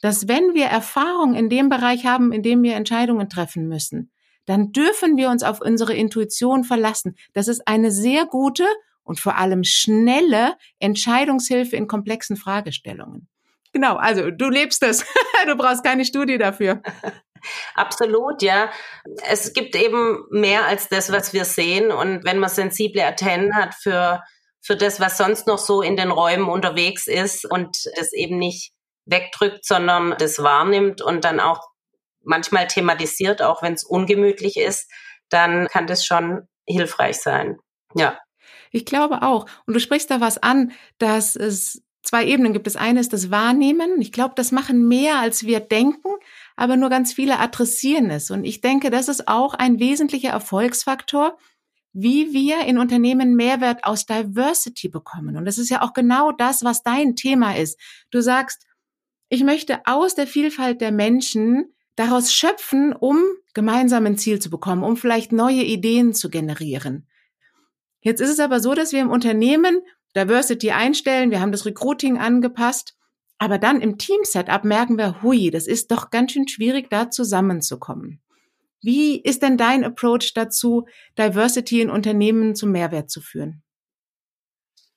dass 0.00 0.28
wenn 0.28 0.54
wir 0.54 0.66
Erfahrung 0.66 1.34
in 1.34 1.50
dem 1.50 1.68
Bereich 1.68 2.06
haben, 2.06 2.32
in 2.32 2.42
dem 2.42 2.62
wir 2.62 2.76
Entscheidungen 2.76 3.28
treffen 3.28 3.68
müssen, 3.68 4.10
dann 4.46 4.72
dürfen 4.72 5.16
wir 5.16 5.28
uns 5.28 5.42
auf 5.42 5.60
unsere 5.60 5.94
Intuition 5.94 6.64
verlassen. 6.64 7.16
Das 7.34 7.48
ist 7.48 7.68
eine 7.68 7.90
sehr 7.90 8.24
gute 8.24 8.64
und 9.02 9.20
vor 9.20 9.36
allem 9.36 9.62
schnelle 9.64 10.56
Entscheidungshilfe 10.78 11.76
in 11.76 11.86
komplexen 11.86 12.36
Fragestellungen. 12.36 13.28
Genau, 13.72 13.96
also 13.96 14.30
du 14.30 14.48
lebst 14.48 14.82
es. 14.82 15.04
du 15.46 15.54
brauchst 15.56 15.84
keine 15.84 16.04
Studie 16.04 16.38
dafür. 16.38 16.82
Absolut, 17.74 18.42
ja. 18.42 18.70
Es 19.28 19.52
gibt 19.52 19.76
eben 19.76 20.24
mehr 20.30 20.66
als 20.66 20.88
das, 20.88 21.12
was 21.12 21.32
wir 21.32 21.44
sehen. 21.44 21.90
Und 21.90 22.24
wenn 22.24 22.38
man 22.38 22.50
sensible 22.50 23.04
Antennen 23.04 23.54
hat 23.54 23.74
für, 23.74 24.22
für 24.60 24.76
das, 24.76 25.00
was 25.00 25.16
sonst 25.16 25.46
noch 25.46 25.58
so 25.58 25.82
in 25.82 25.96
den 25.96 26.10
Räumen 26.10 26.48
unterwegs 26.48 27.06
ist 27.06 27.44
und 27.44 27.76
es 27.96 28.12
eben 28.12 28.38
nicht 28.38 28.72
wegdrückt, 29.06 29.64
sondern 29.64 30.14
das 30.18 30.42
wahrnimmt 30.42 31.00
und 31.00 31.24
dann 31.24 31.40
auch 31.40 31.60
manchmal 32.22 32.66
thematisiert, 32.66 33.42
auch 33.42 33.62
wenn 33.62 33.74
es 33.74 33.84
ungemütlich 33.84 34.58
ist, 34.58 34.90
dann 35.30 35.66
kann 35.68 35.86
das 35.86 36.04
schon 36.04 36.48
hilfreich 36.66 37.18
sein. 37.18 37.58
Ja. 37.94 38.18
Ich 38.70 38.84
glaube 38.84 39.22
auch. 39.22 39.46
Und 39.66 39.74
du 39.74 39.80
sprichst 39.80 40.10
da 40.10 40.20
was 40.20 40.38
an, 40.38 40.72
dass 40.98 41.36
es 41.36 41.82
zwei 42.02 42.24
Ebenen 42.24 42.52
gibt. 42.52 42.66
Das 42.66 42.76
eine 42.76 43.00
ist 43.00 43.12
das 43.12 43.30
Wahrnehmen. 43.30 44.00
Ich 44.00 44.12
glaube, 44.12 44.34
das 44.36 44.52
machen 44.52 44.88
mehr, 44.88 45.18
als 45.18 45.44
wir 45.44 45.60
denken, 45.60 46.08
aber 46.58 46.76
nur 46.76 46.90
ganz 46.90 47.12
viele 47.12 47.38
adressieren 47.38 48.10
es. 48.10 48.32
Und 48.32 48.42
ich 48.42 48.60
denke, 48.60 48.90
das 48.90 49.06
ist 49.06 49.28
auch 49.28 49.54
ein 49.54 49.78
wesentlicher 49.78 50.30
Erfolgsfaktor, 50.30 51.38
wie 51.92 52.32
wir 52.32 52.66
in 52.66 52.78
Unternehmen 52.78 53.36
Mehrwert 53.36 53.84
aus 53.84 54.06
Diversity 54.06 54.88
bekommen. 54.88 55.36
Und 55.36 55.44
das 55.44 55.56
ist 55.56 55.68
ja 55.68 55.82
auch 55.82 55.92
genau 55.92 56.32
das, 56.32 56.64
was 56.64 56.82
dein 56.82 57.14
Thema 57.14 57.56
ist. 57.56 57.78
Du 58.10 58.20
sagst, 58.20 58.66
ich 59.28 59.44
möchte 59.44 59.82
aus 59.84 60.16
der 60.16 60.26
Vielfalt 60.26 60.80
der 60.80 60.90
Menschen 60.90 61.72
daraus 61.94 62.32
schöpfen, 62.32 62.92
um 62.92 63.22
gemeinsam 63.54 64.06
ein 64.06 64.18
Ziel 64.18 64.40
zu 64.40 64.50
bekommen, 64.50 64.82
um 64.82 64.96
vielleicht 64.96 65.30
neue 65.30 65.62
Ideen 65.62 66.12
zu 66.12 66.28
generieren. 66.28 67.06
Jetzt 68.00 68.20
ist 68.20 68.30
es 68.30 68.40
aber 68.40 68.58
so, 68.58 68.74
dass 68.74 68.92
wir 68.92 69.00
im 69.00 69.10
Unternehmen 69.10 69.80
Diversity 70.16 70.72
einstellen, 70.72 71.30
wir 71.30 71.40
haben 71.40 71.52
das 71.52 71.66
Recruiting 71.66 72.18
angepasst, 72.18 72.97
aber 73.38 73.58
dann 73.58 73.80
im 73.80 73.98
Team-Setup 73.98 74.64
merken 74.64 74.98
wir, 74.98 75.22
hui, 75.22 75.50
das 75.50 75.66
ist 75.66 75.90
doch 75.90 76.10
ganz 76.10 76.32
schön 76.32 76.48
schwierig, 76.48 76.90
da 76.90 77.10
zusammenzukommen. 77.10 78.20
Wie 78.82 79.20
ist 79.20 79.42
denn 79.42 79.56
dein 79.56 79.84
Approach 79.84 80.32
dazu, 80.34 80.86
Diversity 81.18 81.80
in 81.80 81.90
Unternehmen 81.90 82.54
zum 82.54 82.70
Mehrwert 82.70 83.10
zu 83.10 83.20
führen? 83.20 83.62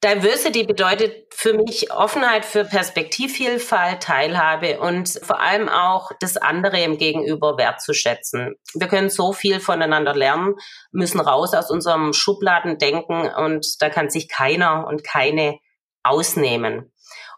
Diversity 0.04 0.64
bedeutet 0.64 1.32
für 1.32 1.54
mich 1.54 1.92
Offenheit 1.92 2.44
für 2.44 2.66
Perspektivvielfalt, 2.66 4.02
Teilhabe 4.02 4.80
und 4.80 5.20
vor 5.22 5.40
allem 5.40 5.70
auch 5.70 6.12
das 6.20 6.38
andere 6.38 6.82
im 6.82 6.98
Gegenüber 6.98 7.60
wertzuschätzen. 7.60 8.56
Wir 8.74 8.88
können 8.88 9.12
so 9.12 9.32
viel 9.32 9.60
voneinander 9.60 10.16
lernen, 10.16 10.56
müssen 10.92 11.20
raus 11.20 11.54
aus 11.54 11.70
unserem 11.70 12.14
Schubladendenken 12.14 13.30
und 13.32 13.80
da 13.80 13.90
kann 13.90 14.10
sich 14.10 14.28
keiner 14.28 14.88
und 14.88 15.04
keine 15.04 15.60
ausnehmen. 16.02 16.91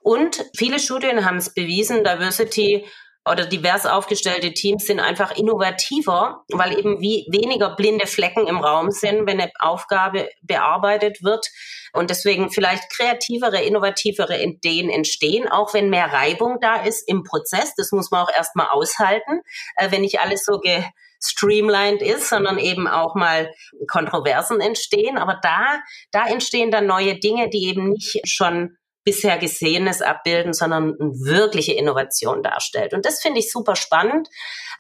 Und 0.04 0.46
viele 0.56 0.80
Studien 0.80 1.26
haben 1.26 1.38
es 1.38 1.54
bewiesen, 1.54 2.04
Diversity 2.04 2.86
oder 3.26 3.46
divers 3.46 3.86
aufgestellte 3.86 4.54
Teams 4.54 4.86
sind 4.86 5.00
einfach 5.00 5.36
innovativer, 5.38 6.44
weil 6.50 6.78
eben 6.78 7.00
wie 7.00 7.26
weniger 7.30 7.76
blinde 7.76 8.06
Flecken 8.06 8.48
im 8.48 8.58
Raum 8.58 8.92
sind, 8.92 9.26
wenn 9.26 9.40
eine 9.40 9.52
Aufgabe 9.60 10.30
bearbeitet 10.42 11.24
wird 11.24 11.48
und 11.94 12.10
deswegen 12.10 12.52
vielleicht 12.52 12.90
kreativere, 12.92 13.62
innovativere 13.62 14.44
Ideen 14.44 14.90
entstehen, 14.90 15.48
auch 15.48 15.74
wenn 15.74 15.90
mehr 15.90 16.12
Reibung 16.12 16.58
da 16.60 16.84
ist 16.84 17.08
im 17.08 17.24
Prozess. 17.24 17.74
Das 17.78 17.92
muss 17.92 18.12
man 18.12 18.26
auch 18.26 18.32
erstmal 18.36 18.68
aushalten, 18.68 19.42
äh, 19.78 19.90
wenn 19.92 20.02
nicht 20.02 20.20
alles 20.20 20.44
so 20.44 20.60
gestreamlined 20.60 22.02
ist, 22.02 22.28
sondern 22.28 22.58
eben 22.58 22.88
auch 22.88 23.16
mal 23.16 23.54
Kontroversen 23.88 24.60
entstehen. 24.60 25.18
Aber 25.18 25.40
da, 25.42 25.80
da 26.12 26.28
entstehen 26.28 26.72
dann 26.72 26.88
neue 26.88 27.18
Dinge, 27.20 27.50
die 27.50 27.68
eben 27.68 27.90
nicht 27.90 28.20
schon 28.26 28.76
bisher 29.04 29.38
Gesehenes 29.38 30.02
abbilden, 30.02 30.54
sondern 30.54 30.96
eine 31.00 31.12
wirkliche 31.20 31.74
Innovation 31.74 32.44
darstellt. 32.44 32.94
Und 32.94 33.06
das 33.06 33.22
finde 33.22 33.40
ich 33.40 33.52
super 33.52 33.76
spannend. 33.76 34.30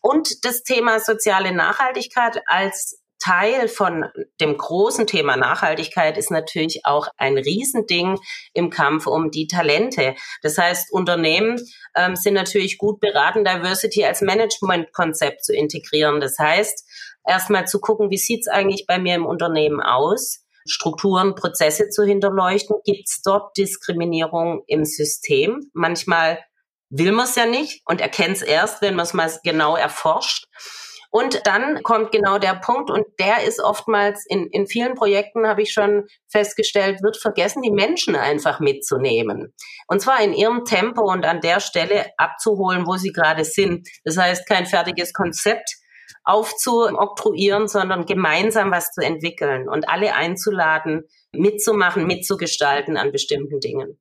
Und 0.01 0.45
das 0.45 0.63
Thema 0.63 0.99
soziale 0.99 1.53
Nachhaltigkeit 1.53 2.41
als 2.47 2.99
Teil 3.23 3.69
von 3.69 4.05
dem 4.41 4.57
großen 4.57 5.07
Thema 5.07 5.37
Nachhaltigkeit 5.37 6.17
ist 6.17 6.29
natürlich 6.29 6.81
auch 6.83 7.07
ein 7.15 7.37
Riesending 7.37 8.19
im 8.53 8.69
Kampf 8.69 9.07
um 9.07 9.31
die 9.31 9.47
Talente. 9.47 10.15
Das 10.41 10.57
heißt, 10.57 10.91
Unternehmen 10.91 11.57
ähm, 11.95 12.17
sind 12.17 12.33
natürlich 12.33 12.77
gut 12.77 12.99
beraten, 12.99 13.45
Diversity 13.45 14.03
als 14.03 14.19
Managementkonzept 14.21 15.41
zu 15.45 15.53
integrieren. 15.53 16.19
Das 16.19 16.37
heißt, 16.37 16.85
erstmal 17.25 17.65
zu 17.65 17.79
gucken, 17.79 18.09
wie 18.09 18.17
sieht's 18.17 18.49
eigentlich 18.49 18.85
bei 18.87 18.99
mir 18.99 19.15
im 19.15 19.25
Unternehmen 19.25 19.79
aus? 19.79 20.42
Strukturen, 20.65 21.35
Prozesse 21.35 21.89
zu 21.89 22.03
hinterleuchten. 22.03 22.77
Gibt 22.83 23.09
es 23.09 23.21
dort 23.23 23.55
Diskriminierung 23.57 24.63
im 24.67 24.85
System? 24.85 25.69
Manchmal 25.73 26.39
will 26.89 27.11
man 27.11 27.25
es 27.25 27.35
ja 27.35 27.45
nicht 27.45 27.81
und 27.85 28.01
erkennt 28.01 28.37
es 28.37 28.41
erst, 28.41 28.81
wenn 28.81 28.95
man 28.95 29.03
es 29.03 29.13
mal 29.13 29.31
genau 29.43 29.75
erforscht. 29.75 30.45
Und 31.15 31.45
dann 31.45 31.83
kommt 31.83 32.11
genau 32.11 32.39
der 32.39 32.55
Punkt, 32.55 32.89
und 32.89 33.05
der 33.19 33.43
ist 33.43 33.59
oftmals 33.59 34.25
in, 34.27 34.47
in 34.47 34.65
vielen 34.65 34.95
Projekten, 34.95 35.47
habe 35.47 35.61
ich 35.61 35.71
schon 35.71 36.07
festgestellt, 36.27 37.03
wird 37.03 37.17
vergessen, 37.17 37.61
die 37.61 37.69
Menschen 37.69 38.15
einfach 38.15 38.59
mitzunehmen. 38.59 39.53
Und 39.87 40.01
zwar 40.01 40.23
in 40.23 40.33
ihrem 40.33 40.65
Tempo 40.65 41.03
und 41.03 41.23
an 41.23 41.39
der 41.39 41.59
Stelle 41.59 42.07
abzuholen, 42.17 42.87
wo 42.87 42.97
sie 42.97 43.11
gerade 43.11 43.45
sind. 43.45 43.87
Das 44.03 44.17
heißt, 44.17 44.47
kein 44.47 44.65
fertiges 44.65 45.13
Konzept 45.13 45.75
aufzuoktroyieren, 46.23 47.67
sondern 47.67 48.05
gemeinsam 48.05 48.71
was 48.71 48.91
zu 48.91 49.01
entwickeln 49.01 49.67
und 49.67 49.89
alle 49.89 50.15
einzuladen, 50.15 51.03
mitzumachen, 51.33 52.05
mitzugestalten 52.05 52.97
an 52.97 53.11
bestimmten 53.11 53.59
Dingen. 53.59 53.99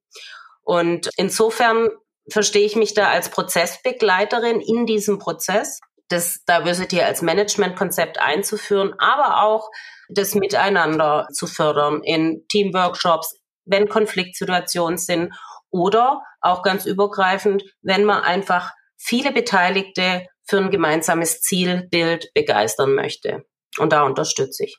Und 0.62 1.10
insofern 1.16 1.88
verstehe 2.30 2.64
ich 2.64 2.76
mich 2.76 2.94
da 2.94 3.08
als 3.08 3.30
Prozessbegleiterin 3.30 4.60
in 4.60 4.86
diesem 4.86 5.18
Prozess, 5.18 5.80
das 6.08 6.44
Diversity 6.44 7.00
als 7.00 7.22
Managementkonzept 7.22 8.20
einzuführen, 8.20 8.94
aber 8.98 9.42
auch 9.42 9.70
das 10.08 10.34
Miteinander 10.34 11.26
zu 11.32 11.46
fördern 11.46 12.02
in 12.04 12.44
Teamworkshops, 12.48 13.40
wenn 13.64 13.88
Konfliktsituationen 13.88 14.98
sind 14.98 15.32
oder 15.70 16.22
auch 16.40 16.62
ganz 16.62 16.84
übergreifend, 16.84 17.64
wenn 17.80 18.04
man 18.04 18.22
einfach 18.22 18.70
viele 18.98 19.32
Beteiligte 19.32 20.26
für 20.44 20.58
ein 20.58 20.70
gemeinsames 20.70 21.40
Zielbild 21.40 22.32
begeistern 22.34 22.94
möchte. 22.94 23.44
Und 23.78 23.92
da 23.92 24.04
unterstütze 24.04 24.64
ich. 24.64 24.78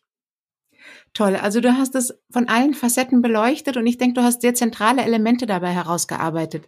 Toll. 1.13 1.36
Also 1.36 1.62
du 1.62 1.77
hast 1.77 1.96
es 1.96 2.13
von 2.32 2.48
allen 2.48 2.74
Facetten 2.74 3.22
beleuchtet 3.22 3.77
und 3.77 3.86
ich 3.86 3.98
denke, 3.98 4.20
du 4.20 4.24
hast 4.24 4.41
sehr 4.41 4.55
zentrale 4.55 5.03
Elemente 5.03 5.46
dabei 5.46 5.70
herausgearbeitet. 5.70 6.67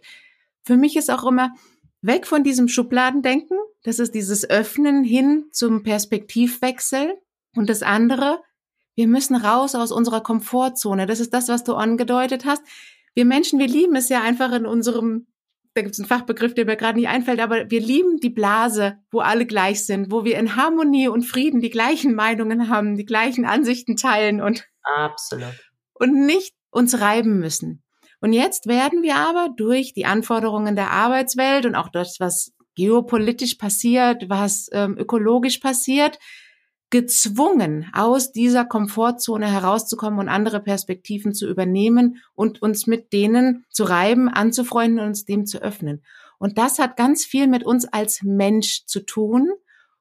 Für 0.64 0.76
mich 0.76 0.96
ist 0.96 1.10
auch 1.10 1.24
immer 1.24 1.52
weg 2.00 2.26
von 2.26 2.44
diesem 2.44 2.68
Schubladendenken. 2.68 3.58
Das 3.82 3.98
ist 3.98 4.14
dieses 4.14 4.48
Öffnen 4.48 5.04
hin 5.04 5.46
zum 5.52 5.82
Perspektivwechsel. 5.82 7.14
Und 7.56 7.68
das 7.68 7.82
andere, 7.82 8.40
wir 8.94 9.08
müssen 9.08 9.34
raus 9.34 9.74
aus 9.74 9.92
unserer 9.92 10.22
Komfortzone. 10.22 11.06
Das 11.06 11.20
ist 11.20 11.34
das, 11.34 11.48
was 11.48 11.64
du 11.64 11.74
angedeutet 11.74 12.44
hast. 12.44 12.62
Wir 13.14 13.24
Menschen, 13.24 13.58
wir 13.58 13.68
lieben 13.68 13.96
es 13.96 14.08
ja 14.08 14.22
einfach 14.22 14.52
in 14.52 14.66
unserem 14.66 15.26
da 15.76 15.82
gibt 15.82 15.92
es 15.92 16.00
einen 16.00 16.08
Fachbegriff, 16.08 16.54
der 16.54 16.64
mir 16.64 16.76
gerade 16.76 16.98
nicht 16.98 17.08
einfällt, 17.08 17.38
aber 17.38 17.70
wir 17.70 17.80
lieben 17.80 18.18
die 18.18 18.30
Blase, 18.30 18.98
wo 19.10 19.20
alle 19.20 19.44
gleich 19.44 19.84
sind, 19.84 20.10
wo 20.10 20.24
wir 20.24 20.38
in 20.38 20.56
Harmonie 20.56 21.08
und 21.08 21.24
Frieden 21.24 21.60
die 21.60 21.70
gleichen 21.70 22.14
Meinungen 22.14 22.70
haben, 22.70 22.96
die 22.96 23.04
gleichen 23.04 23.44
Ansichten 23.44 23.96
teilen 23.96 24.40
und 24.40 24.66
absolut 24.82 25.54
und 25.98 26.26
nicht 26.26 26.54
uns 26.70 27.00
reiben 27.00 27.38
müssen. 27.38 27.82
Und 28.20 28.32
jetzt 28.32 28.66
werden 28.66 29.02
wir 29.02 29.16
aber 29.16 29.50
durch 29.56 29.92
die 29.92 30.06
Anforderungen 30.06 30.76
der 30.76 30.90
Arbeitswelt 30.90 31.66
und 31.66 31.74
auch 31.74 31.90
das, 31.90 32.16
was 32.18 32.52
geopolitisch 32.74 33.54
passiert, 33.54 34.28
was 34.28 34.68
ähm, 34.72 34.96
ökologisch 34.98 35.58
passiert, 35.58 36.18
gezwungen, 36.90 37.86
aus 37.92 38.32
dieser 38.32 38.64
Komfortzone 38.64 39.50
herauszukommen 39.50 40.20
und 40.20 40.28
andere 40.28 40.60
Perspektiven 40.60 41.34
zu 41.34 41.48
übernehmen 41.48 42.22
und 42.34 42.62
uns 42.62 42.86
mit 42.86 43.12
denen 43.12 43.64
zu 43.70 43.84
reiben, 43.84 44.28
anzufreunden 44.28 45.00
und 45.00 45.06
uns 45.08 45.24
dem 45.24 45.46
zu 45.46 45.60
öffnen. 45.60 46.04
Und 46.38 46.58
das 46.58 46.78
hat 46.78 46.96
ganz 46.96 47.24
viel 47.24 47.48
mit 47.48 47.64
uns 47.64 47.86
als 47.86 48.22
Mensch 48.22 48.84
zu 48.86 49.00
tun 49.00 49.50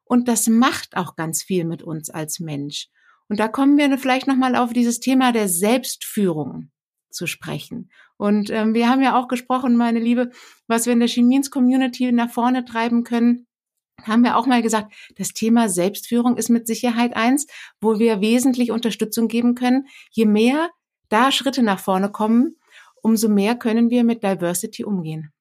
und 0.04 0.28
das 0.28 0.48
macht 0.48 0.96
auch 0.96 1.16
ganz 1.16 1.42
viel 1.42 1.66
mit 1.66 1.82
uns 1.82 2.10
als 2.10 2.40
Mensch. 2.40 2.90
Und 3.28 3.40
da 3.40 3.48
kommen 3.48 3.78
wir 3.78 3.98
vielleicht 3.98 4.28
nochmal 4.28 4.56
auf 4.56 4.72
dieses 4.72 5.00
Thema 5.00 5.32
der 5.32 5.48
Selbstführung 5.48 6.70
zu 7.10 7.26
sprechen. 7.26 7.90
Und 8.18 8.50
ähm, 8.52 8.74
wir 8.76 8.90
haben 8.90 9.02
ja 9.02 9.18
auch 9.18 9.28
gesprochen, 9.28 9.76
meine 9.76 10.00
Liebe, 10.00 10.30
was 10.68 10.86
wir 10.86 10.94
in 10.94 11.00
der 11.00 11.10
Chemiens 11.10 11.50
Community 11.50 12.12
nach 12.12 12.30
vorne 12.30 12.66
treiben 12.66 13.04
können, 13.04 13.48
haben 14.04 14.24
wir 14.24 14.38
auch 14.38 14.46
mal 14.46 14.62
gesagt, 14.62 14.94
das 15.18 15.30
Thema 15.30 15.70
Selbstführung 15.70 16.38
ist 16.38 16.50
mit 16.50 16.68
Sicherheit 16.68 17.16
eins, 17.16 17.48
wo 17.80 18.00
wir 18.00 18.22
wesentlich 18.22 18.72
Unterstützung 18.72 19.28
geben 19.28 19.56
können. 19.56 19.88
Je 20.12 20.26
mehr 20.26 20.70
da 21.10 21.32
Schritte 21.32 21.64
nach 21.64 21.80
vorne 21.80 22.12
kommen, 22.12 22.58
umso 23.02 23.30
mehr 23.30 23.56
können 23.56 23.90
wir 23.90 24.04
mit 24.04 24.24
Diversity 24.24 24.84
umgehen. 24.84 25.32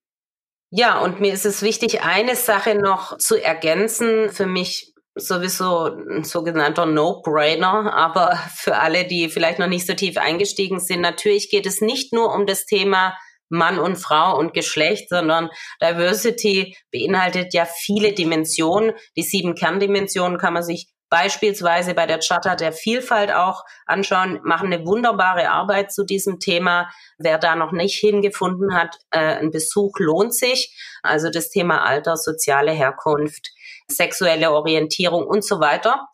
Ja, 0.71 0.99
und 0.99 1.21
mir 1.21 1.33
ist 1.33 1.47
es 1.47 1.63
wichtig, 1.63 2.03
eine 2.03 2.37
Sache 2.37 2.75
noch 2.75 3.19
zu 3.19 3.43
ergänzen. 3.43 4.31
Für 4.31 4.47
mich 4.47 4.93
sowieso 5.15 5.85
ein 5.85 6.25
sogenannter 6.25 6.87
No-Brainer, 6.87 7.95
aber 7.95 8.37
für 8.55 8.77
alle, 8.79 9.05
die 9.07 9.29
vielleicht 9.29 9.61
noch 9.61 9.69
nicht 9.69 9.87
so 9.87 9.95
tief 9.95 10.17
eingestiegen 10.17 10.81
sind, 10.81 11.01
natürlich 11.01 11.51
geht 11.51 11.67
es 11.67 11.81
nicht 11.81 12.13
nur 12.13 12.35
um 12.35 12.47
das 12.47 12.67
Thema 12.67 13.17
Mann 13.49 13.79
und 13.79 13.97
Frau 13.97 14.39
und 14.39 14.55
Geschlecht, 14.55 15.09
sondern 15.09 15.51
Diversity 15.81 16.77
beinhaltet 16.91 17.55
ja 17.55 17.67
viele 17.67 18.13
Dimensionen. 18.13 18.93
Die 19.17 19.23
sieben 19.23 19.55
Kerndimensionen 19.55 20.39
kann 20.39 20.55
man 20.55 20.63
sich 20.63 20.89
beispielsweise 21.15 21.95
bei 21.95 22.07
der 22.07 22.19
Charta 22.19 22.57
der 22.57 22.73
Vielfalt 22.73 23.33
auch 23.33 23.63
anschauen, 23.87 24.41
machen 24.43 24.73
eine 24.73 24.85
wunderbare 24.85 25.49
Arbeit 25.49 25.93
zu 25.93 26.05
diesem 26.05 26.41
Thema. 26.41 26.91
Wer 27.19 27.39
da 27.39 27.55
noch 27.55 27.71
nicht 27.71 27.99
hingefunden 28.01 28.75
hat, 28.75 28.97
äh, 29.11 29.37
ein 29.37 29.53
Besuch 29.53 29.99
lohnt 30.01 30.35
sich. 30.35 30.77
Also 31.05 31.31
das 31.31 31.51
Thema 31.51 31.85
Alter, 31.85 32.17
soziale 32.17 32.73
Herkunft, 32.73 33.53
sexuelle 33.87 34.51
Orientierung 34.51 35.25
und 35.25 35.45
so 35.45 35.61
weiter. 35.61 36.09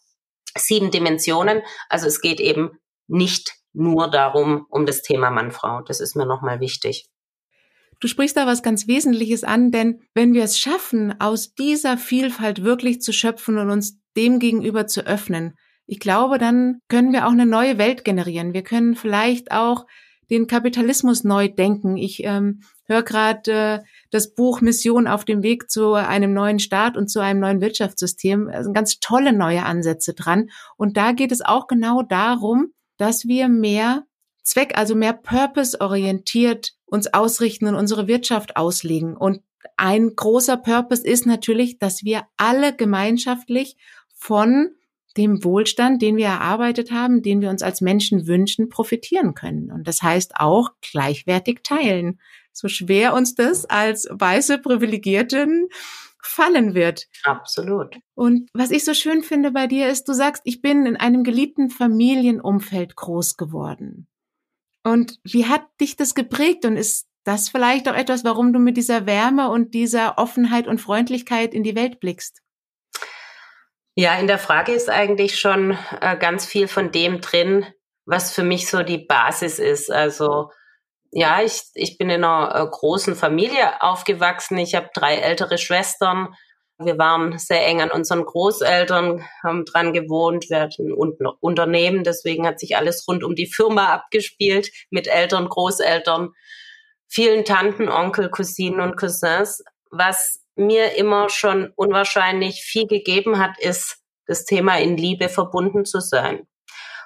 Sieben 0.58 0.90
Dimensionen. 0.90 1.62
Also 1.88 2.06
es 2.06 2.20
geht 2.20 2.40
eben 2.40 2.78
nicht 3.06 3.54
nur 3.72 4.10
darum, 4.10 4.66
um 4.68 4.84
das 4.84 5.00
Thema 5.00 5.30
Mann-Frau. 5.30 5.80
Das 5.80 6.00
ist 6.00 6.14
mir 6.14 6.26
nochmal 6.26 6.60
wichtig. 6.60 7.08
Du 8.00 8.08
sprichst 8.08 8.36
da 8.36 8.46
was 8.46 8.62
ganz 8.62 8.88
Wesentliches 8.88 9.44
an, 9.44 9.70
denn 9.70 10.00
wenn 10.14 10.32
wir 10.32 10.42
es 10.42 10.58
schaffen, 10.58 11.20
aus 11.20 11.54
dieser 11.54 11.98
Vielfalt 11.98 12.64
wirklich 12.64 13.02
zu 13.02 13.12
schöpfen 13.12 13.58
und 13.58 13.70
uns 13.70 13.98
dem 14.16 14.38
gegenüber 14.38 14.86
zu 14.86 15.06
öffnen, 15.06 15.54
ich 15.86 16.00
glaube, 16.00 16.38
dann 16.38 16.80
können 16.88 17.12
wir 17.12 17.26
auch 17.26 17.32
eine 17.32 17.46
neue 17.46 17.76
Welt 17.76 18.04
generieren. 18.04 18.54
Wir 18.54 18.62
können 18.62 18.94
vielleicht 18.94 19.50
auch 19.50 19.86
den 20.30 20.46
Kapitalismus 20.46 21.24
neu 21.24 21.48
denken. 21.48 21.96
Ich 21.96 22.22
ähm, 22.22 22.60
höre 22.86 23.02
gerade 23.02 23.52
äh, 23.52 23.78
das 24.10 24.32
Buch 24.34 24.60
Mission 24.60 25.08
auf 25.08 25.24
dem 25.24 25.42
Weg 25.42 25.68
zu 25.68 25.94
einem 25.94 26.32
neuen 26.32 26.60
Staat 26.60 26.96
und 26.96 27.08
zu 27.08 27.18
einem 27.18 27.40
neuen 27.40 27.60
Wirtschaftssystem. 27.60 28.48
Also 28.48 28.72
ganz 28.72 29.00
tolle 29.00 29.32
neue 29.32 29.64
Ansätze 29.64 30.14
dran. 30.14 30.50
Und 30.76 30.96
da 30.96 31.10
geht 31.10 31.32
es 31.32 31.42
auch 31.42 31.66
genau 31.66 32.02
darum, 32.02 32.72
dass 32.96 33.26
wir 33.26 33.48
mehr 33.48 34.04
Zweck, 34.44 34.78
also 34.78 34.94
mehr 34.94 35.12
purpose-orientiert 35.12 36.72
uns 36.90 37.12
ausrichten 37.12 37.66
und 37.66 37.74
unsere 37.74 38.06
Wirtschaft 38.08 38.56
auslegen. 38.56 39.16
Und 39.16 39.42
ein 39.76 40.14
großer 40.14 40.56
Purpose 40.56 41.06
ist 41.06 41.26
natürlich, 41.26 41.78
dass 41.78 42.04
wir 42.04 42.22
alle 42.36 42.74
gemeinschaftlich 42.74 43.76
von 44.14 44.70
dem 45.16 45.42
Wohlstand, 45.42 46.02
den 46.02 46.16
wir 46.16 46.26
erarbeitet 46.26 46.92
haben, 46.92 47.22
den 47.22 47.40
wir 47.40 47.50
uns 47.50 47.62
als 47.62 47.80
Menschen 47.80 48.26
wünschen, 48.26 48.68
profitieren 48.68 49.34
können. 49.34 49.70
Und 49.70 49.88
das 49.88 50.02
heißt 50.02 50.36
auch 50.36 50.70
gleichwertig 50.80 51.60
teilen. 51.62 52.20
So 52.52 52.68
schwer 52.68 53.14
uns 53.14 53.34
das 53.34 53.64
als 53.64 54.08
weiße 54.10 54.58
Privilegierten 54.58 55.68
fallen 56.22 56.74
wird. 56.74 57.08
Absolut. 57.24 57.96
Und 58.14 58.48
was 58.52 58.70
ich 58.70 58.84
so 58.84 58.94
schön 58.94 59.22
finde 59.22 59.50
bei 59.52 59.66
dir 59.66 59.88
ist, 59.88 60.04
du 60.04 60.12
sagst, 60.12 60.42
ich 60.44 60.60
bin 60.60 60.86
in 60.86 60.96
einem 60.96 61.24
geliebten 61.24 61.70
Familienumfeld 61.70 62.94
groß 62.94 63.36
geworden. 63.36 64.06
Und 64.82 65.18
wie 65.24 65.46
hat 65.46 65.62
dich 65.80 65.96
das 65.96 66.14
geprägt 66.14 66.64
und 66.64 66.76
ist 66.76 67.06
das 67.24 67.48
vielleicht 67.48 67.88
auch 67.88 67.94
etwas, 67.94 68.24
warum 68.24 68.52
du 68.52 68.58
mit 68.58 68.76
dieser 68.76 69.06
Wärme 69.06 69.50
und 69.50 69.74
dieser 69.74 70.18
Offenheit 70.18 70.66
und 70.66 70.80
Freundlichkeit 70.80 71.54
in 71.54 71.62
die 71.62 71.76
Welt 71.76 72.00
blickst? 72.00 72.40
Ja, 73.94 74.14
in 74.14 74.26
der 74.26 74.38
Frage 74.38 74.72
ist 74.72 74.88
eigentlich 74.88 75.38
schon 75.38 75.76
äh, 76.00 76.16
ganz 76.16 76.46
viel 76.46 76.68
von 76.68 76.90
dem 76.90 77.20
drin, 77.20 77.66
was 78.06 78.32
für 78.32 78.42
mich 78.42 78.68
so 78.68 78.82
die 78.82 78.98
Basis 78.98 79.58
ist. 79.58 79.90
Also 79.90 80.50
ja, 81.10 81.42
ich, 81.42 81.62
ich 81.74 81.98
bin 81.98 82.08
in 82.08 82.24
einer 82.24 82.54
äh, 82.54 82.66
großen 82.66 83.16
Familie 83.16 83.82
aufgewachsen. 83.82 84.56
Ich 84.58 84.74
habe 84.74 84.88
drei 84.94 85.16
ältere 85.16 85.58
Schwestern. 85.58 86.34
Wir 86.82 86.96
waren 86.96 87.38
sehr 87.38 87.66
eng 87.66 87.82
an 87.82 87.90
unseren 87.90 88.24
Großeltern, 88.24 89.22
haben 89.42 89.66
dran 89.66 89.92
gewohnt. 89.92 90.48
Wir 90.48 90.62
hatten 90.62 90.90
ein 90.90 91.26
Unternehmen, 91.40 92.04
deswegen 92.04 92.46
hat 92.46 92.58
sich 92.58 92.74
alles 92.74 93.06
rund 93.06 93.22
um 93.22 93.34
die 93.34 93.46
Firma 93.46 93.92
abgespielt 93.92 94.70
mit 94.88 95.06
Eltern, 95.06 95.50
Großeltern, 95.50 96.30
vielen 97.06 97.44
Tanten, 97.44 97.90
Onkel, 97.90 98.30
Cousinen 98.30 98.80
und 98.80 98.96
Cousins. 98.96 99.62
Was 99.90 100.40
mir 100.56 100.96
immer 100.96 101.28
schon 101.28 101.70
unwahrscheinlich 101.76 102.62
viel 102.62 102.86
gegeben 102.86 103.38
hat, 103.38 103.58
ist 103.58 103.98
das 104.26 104.46
Thema 104.46 104.78
in 104.78 104.96
Liebe 104.96 105.28
verbunden 105.28 105.84
zu 105.84 106.00
sein. 106.00 106.46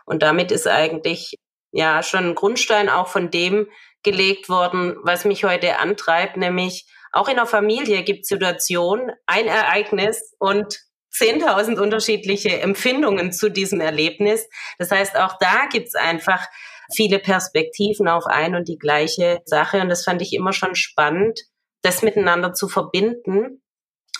Und 0.06 0.22
damit 0.22 0.52
ist 0.52 0.68
eigentlich 0.68 1.34
ja 1.72 2.04
schon 2.04 2.26
ein 2.26 2.34
Grundstein 2.36 2.88
auch 2.88 3.08
von 3.08 3.32
dem 3.32 3.66
gelegt 4.04 4.48
worden, 4.48 4.94
was 5.02 5.24
mich 5.24 5.44
heute 5.44 5.80
antreibt, 5.80 6.36
nämlich 6.36 6.86
auch 7.14 7.28
in 7.28 7.36
der 7.36 7.46
Familie 7.46 8.02
gibt 8.02 8.22
es 8.22 8.28
Situationen, 8.28 9.12
ein 9.26 9.46
Ereignis 9.46 10.34
und 10.38 10.80
10.000 11.12 11.78
unterschiedliche 11.78 12.60
Empfindungen 12.60 13.32
zu 13.32 13.48
diesem 13.48 13.80
Erlebnis. 13.80 14.48
Das 14.78 14.90
heißt, 14.90 15.16
auch 15.16 15.38
da 15.38 15.66
gibt 15.70 15.88
es 15.88 15.94
einfach 15.94 16.44
viele 16.92 17.20
Perspektiven 17.20 18.08
auf 18.08 18.26
ein 18.26 18.54
und 18.56 18.68
die 18.68 18.78
gleiche 18.78 19.40
Sache. 19.44 19.80
Und 19.80 19.88
das 19.88 20.04
fand 20.04 20.22
ich 20.22 20.32
immer 20.32 20.52
schon 20.52 20.74
spannend, 20.74 21.40
das 21.82 22.02
miteinander 22.02 22.52
zu 22.52 22.68
verbinden. 22.68 23.62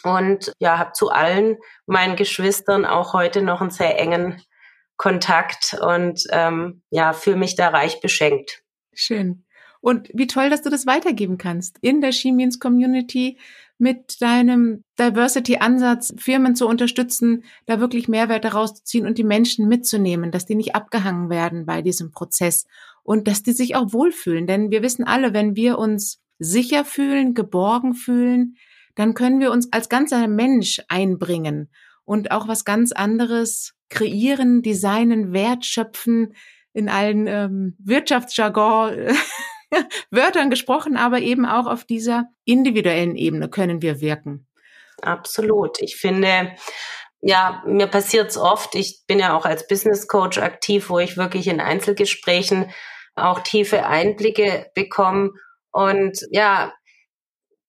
Und 0.05 0.53
ja, 0.59 0.79
habe 0.79 0.93
zu 0.93 1.11
allen 1.11 1.57
meinen 1.87 2.15
Geschwistern 2.15 2.85
auch 2.85 3.13
heute 3.13 3.43
noch 3.43 3.61
einen 3.61 3.71
sehr 3.71 3.99
engen 3.99 4.43
Kontakt 4.97 5.77
und 5.81 6.23
ähm, 6.31 6.83
ja, 6.91 7.13
fühle 7.13 7.37
mich 7.37 7.57
da 7.57 7.69
reich 7.69 8.01
beschenkt. 8.01 8.63
Schön. 8.93 9.45
Und 9.85 10.09
wie 10.15 10.27
toll, 10.27 10.49
dass 10.49 10.63
du 10.63 10.71
das 10.71 10.87
weitergeben 10.87 11.37
kannst 11.37 11.77
in 11.83 12.01
der 12.01 12.11
Chemiens 12.11 12.59
Community 12.59 13.37
mit 13.77 14.23
deinem 14.23 14.83
Diversity-Ansatz, 14.99 16.15
Firmen 16.17 16.57
zu 16.57 16.67
unterstützen, 16.67 17.45
da 17.67 17.81
wirklich 17.81 18.09
Mehrwerte 18.09 18.53
rauszuziehen 18.53 19.07
und 19.07 19.19
die 19.19 19.25
Menschen 19.25 19.69
mitzunehmen, 19.69 20.31
dass 20.31 20.47
die 20.47 20.55
nicht 20.55 20.75
abgehangen 20.75 21.29
werden 21.29 21.67
bei 21.67 21.83
diesem 21.83 22.13
Prozess 22.13 22.65
und 23.03 23.29
dass 23.29 23.43
die 23.43 23.53
sich 23.53 23.77
auch 23.77 23.93
wohlfühlen. 23.93 24.47
Denn 24.47 24.71
wir 24.71 24.81
wissen 24.81 25.05
alle, 25.05 25.35
wenn 25.35 25.55
wir 25.55 25.79
uns 25.79 26.19
sicher 26.39 26.87
fühlen, 26.87 27.35
geborgen 27.35 27.93
fühlen, 27.93 28.57
dann 28.95 29.13
können 29.13 29.39
wir 29.39 29.53
uns 29.53 29.71
als 29.71 29.91
ganzer 29.91 30.29
Mensch 30.29 30.81
einbringen 30.89 31.69
und 32.07 32.31
auch 32.31 32.49
was 32.49 32.65
ganz 32.65 32.93
anderes 32.93 33.75
kreieren, 33.91 34.63
designen, 34.63 35.35
wertschöpfen 35.35 36.33
in 36.73 36.89
allen 36.89 37.27
ähm, 37.27 37.77
Wirtschaftsjargon 37.81 38.95
Wörtern 40.11 40.51
gesprochen, 40.51 40.97
aber 40.97 41.21
eben 41.21 41.47
auch 41.47 41.67
auf 41.67 41.85
dieser 41.85 42.25
individuellen 42.45 43.17
Ebene 43.17 43.49
können 43.49 43.83
wir 43.83 44.01
wirken. 44.01 44.47
Absolut. 45.03 45.81
Ich 45.81 45.97
finde, 45.97 46.53
ja, 47.21 47.63
mir 47.67 47.87
passiert 47.87 48.31
es 48.31 48.37
oft. 48.37 48.75
Ich 48.75 49.03
bin 49.07 49.19
ja 49.19 49.37
auch 49.37 49.45
als 49.45 49.67
Business 49.67 50.09
Coach 50.09 50.39
aktiv, 50.39 50.89
wo 50.89 50.99
ich 50.99 51.17
wirklich 51.17 51.49
in 51.49 51.61
Einzelgesprächen 51.61 52.71
auch 53.15 53.41
tiefe 53.41 53.87
Einblicke 53.87 54.71
bekomme 54.75 55.31
und 55.75 56.21
ja, 56.31 56.73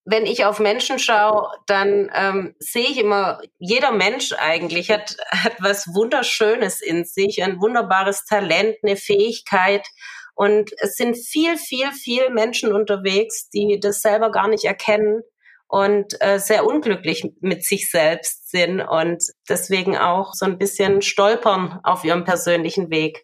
wenn 0.06 0.28
ich 0.28 0.46
auf 0.46 0.60
Menschen 0.60 1.00
schaue, 1.00 1.50
dann 1.66 2.12
ähm, 2.14 2.56
sehe 2.60 2.86
ich 2.86 3.00
immer, 3.00 3.42
jeder 3.58 3.92
Mensch 3.92 4.32
eigentlich 4.34 4.92
hat, 4.92 5.18
hat 5.32 5.56
was 5.58 5.88
Wunderschönes 5.88 6.82
in 6.82 7.04
sich, 7.04 7.42
ein 7.42 7.60
wunderbares 7.60 8.24
Talent, 8.26 8.76
eine 8.84 8.96
Fähigkeit. 8.96 9.88
Und 10.36 10.72
es 10.80 10.96
sind 10.96 11.16
viel, 11.18 11.58
viel, 11.58 11.92
viel 11.94 12.30
Menschen 12.30 12.74
unterwegs, 12.74 13.50
die 13.50 13.80
das 13.80 14.02
selber 14.02 14.32
gar 14.32 14.50
nicht 14.50 14.66
erkennen 14.66 15.22
und 15.68 16.16
äh, 16.22 16.40
sehr 16.40 16.66
unglücklich 16.66 17.32
mit 17.40 17.66
sich 17.66 17.90
selbst 17.90 18.52
sind 18.52 18.82
und 18.82 19.24
deswegen 19.50 19.98
auch 19.98 20.34
so 20.34 20.46
ein 20.46 20.58
bisschen 20.58 21.02
stolpern 21.02 21.80
auf 21.84 22.04
ihrem 22.04 22.26
persönlichen 22.26 22.92
Weg. 22.92 23.24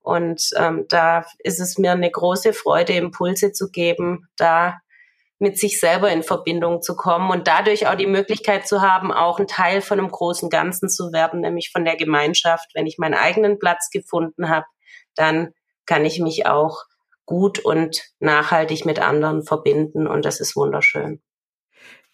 Und 0.00 0.50
ähm, 0.56 0.84
da 0.88 1.24
ist 1.38 1.60
es 1.60 1.78
mir 1.78 1.92
eine 1.92 2.10
große 2.10 2.52
Freude, 2.52 2.92
Impulse 2.92 3.52
zu 3.52 3.70
geben, 3.70 4.28
da 4.36 4.78
mit 5.38 5.58
sich 5.58 5.80
selber 5.80 6.10
in 6.12 6.22
Verbindung 6.22 6.80
zu 6.82 6.94
kommen 6.94 7.30
und 7.30 7.48
dadurch 7.48 7.86
auch 7.86 7.96
die 7.96 8.06
Möglichkeit 8.06 8.68
zu 8.68 8.82
haben, 8.82 9.10
auch 9.10 9.40
ein 9.40 9.46
Teil 9.46 9.80
von 9.80 9.98
einem 9.98 10.10
großen 10.10 10.48
Ganzen 10.48 10.88
zu 10.88 11.12
werden, 11.12 11.40
nämlich 11.40 11.70
von 11.72 11.84
der 11.84 11.96
Gemeinschaft. 11.96 12.70
Wenn 12.74 12.86
ich 12.86 12.98
meinen 12.98 13.14
eigenen 13.14 13.58
Platz 13.58 13.90
gefunden 13.90 14.48
habe, 14.48 14.66
dann 15.16 15.54
kann 15.86 16.04
ich 16.04 16.20
mich 16.20 16.46
auch 16.46 16.84
gut 17.26 17.58
und 17.58 18.02
nachhaltig 18.18 18.84
mit 18.84 18.98
anderen 18.98 19.42
verbinden 19.42 20.06
und 20.06 20.24
das 20.24 20.40
ist 20.40 20.56
wunderschön. 20.56 21.22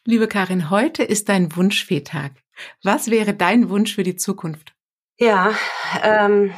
Liebe 0.04 0.28
Karin, 0.28 0.70
heute 0.70 1.02
ist 1.02 1.28
dein 1.28 1.54
Wunschfehtag. 1.56 2.32
Was 2.82 3.10
wäre 3.10 3.34
dein 3.34 3.68
Wunsch 3.68 3.94
für 3.94 4.02
die 4.02 4.16
Zukunft? 4.16 4.74
Ja, 5.18 5.52
ähm, 6.02 6.54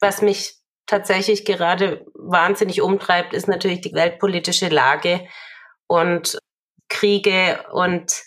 was 0.00 0.22
mich 0.22 0.54
tatsächlich 0.86 1.44
gerade 1.44 2.06
wahnsinnig 2.14 2.80
umtreibt, 2.80 3.34
ist 3.34 3.48
natürlich 3.48 3.80
die 3.80 3.92
weltpolitische 3.92 4.68
Lage 4.68 5.26
und 5.86 6.38
Kriege 6.88 7.64
und 7.72 8.22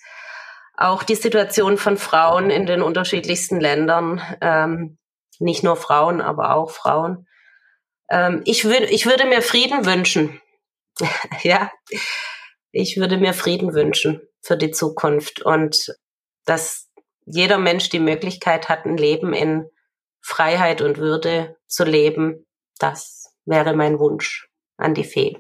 auch 0.75 1.03
die 1.03 1.15
Situation 1.15 1.77
von 1.77 1.97
Frauen 1.97 2.49
in 2.49 2.65
den 2.65 2.81
unterschiedlichsten 2.81 3.59
Ländern. 3.59 4.21
Ähm, 4.41 4.97
nicht 5.39 5.63
nur 5.63 5.77
Frauen, 5.77 6.21
aber 6.21 6.55
auch 6.55 6.69
Frauen. 6.69 7.25
Ähm, 8.09 8.41
ich, 8.45 8.65
würde, 8.65 8.85
ich 8.85 9.05
würde 9.05 9.25
mir 9.25 9.41
Frieden 9.41 9.85
wünschen. 9.85 10.41
ja, 11.43 11.71
ich 12.71 12.97
würde 12.97 13.17
mir 13.17 13.33
Frieden 13.33 13.73
wünschen 13.73 14.21
für 14.41 14.57
die 14.57 14.71
Zukunft 14.71 15.41
und 15.41 15.95
dass 16.45 16.89
jeder 17.25 17.57
Mensch 17.57 17.89
die 17.89 17.99
Möglichkeit 17.99 18.69
hat, 18.69 18.85
ein 18.85 18.97
Leben 18.97 19.33
in 19.33 19.65
Freiheit 20.21 20.81
und 20.81 20.97
Würde 20.97 21.57
zu 21.67 21.83
leben 21.83 22.45
das 22.79 23.31
wäre 23.45 23.75
mein 23.75 23.99
Wunsch 23.99 24.49
an 24.77 24.95
die 24.95 25.03
Fee. 25.03 25.37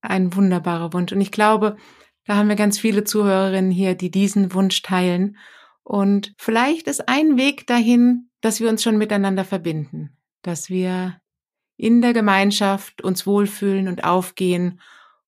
Ein 0.00 0.34
wunderbarer 0.34 0.92
Wunsch. 0.94 1.12
Und 1.12 1.20
ich 1.20 1.32
glaube, 1.32 1.76
da 2.24 2.36
haben 2.36 2.48
wir 2.48 2.56
ganz 2.56 2.78
viele 2.78 3.04
Zuhörerinnen 3.04 3.70
hier, 3.70 3.94
die 3.94 4.10
diesen 4.10 4.54
Wunsch 4.54 4.80
teilen. 4.82 5.36
Und 5.82 6.32
vielleicht 6.38 6.86
ist 6.86 7.08
ein 7.08 7.36
Weg 7.36 7.66
dahin, 7.66 8.30
dass 8.40 8.60
wir 8.60 8.70
uns 8.70 8.82
schon 8.82 8.96
miteinander 8.96 9.44
verbinden, 9.44 10.16
dass 10.42 10.70
wir 10.70 11.20
in 11.80 12.02
der 12.02 12.12
Gemeinschaft 12.12 13.02
uns 13.02 13.26
wohlfühlen 13.26 13.88
und 13.88 14.04
aufgehen 14.04 14.80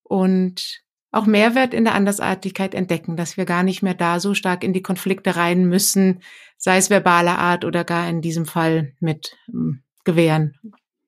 und 0.03 0.81
auch 1.11 1.25
Mehrwert 1.25 1.73
in 1.73 1.83
der 1.83 1.93
Andersartigkeit 1.93 2.73
entdecken, 2.73 3.17
dass 3.17 3.37
wir 3.37 3.45
gar 3.45 3.63
nicht 3.63 3.83
mehr 3.83 3.93
da 3.93 4.19
so 4.19 4.33
stark 4.33 4.63
in 4.63 4.73
die 4.73 4.81
Konflikte 4.81 5.35
rein 5.35 5.65
müssen, 5.65 6.21
sei 6.57 6.77
es 6.77 6.89
verbaler 6.89 7.37
Art 7.37 7.65
oder 7.65 7.83
gar 7.83 8.09
in 8.09 8.21
diesem 8.21 8.45
Fall 8.45 8.93
mit 8.99 9.35
ähm, 9.49 9.83
Gewehren 10.03 10.55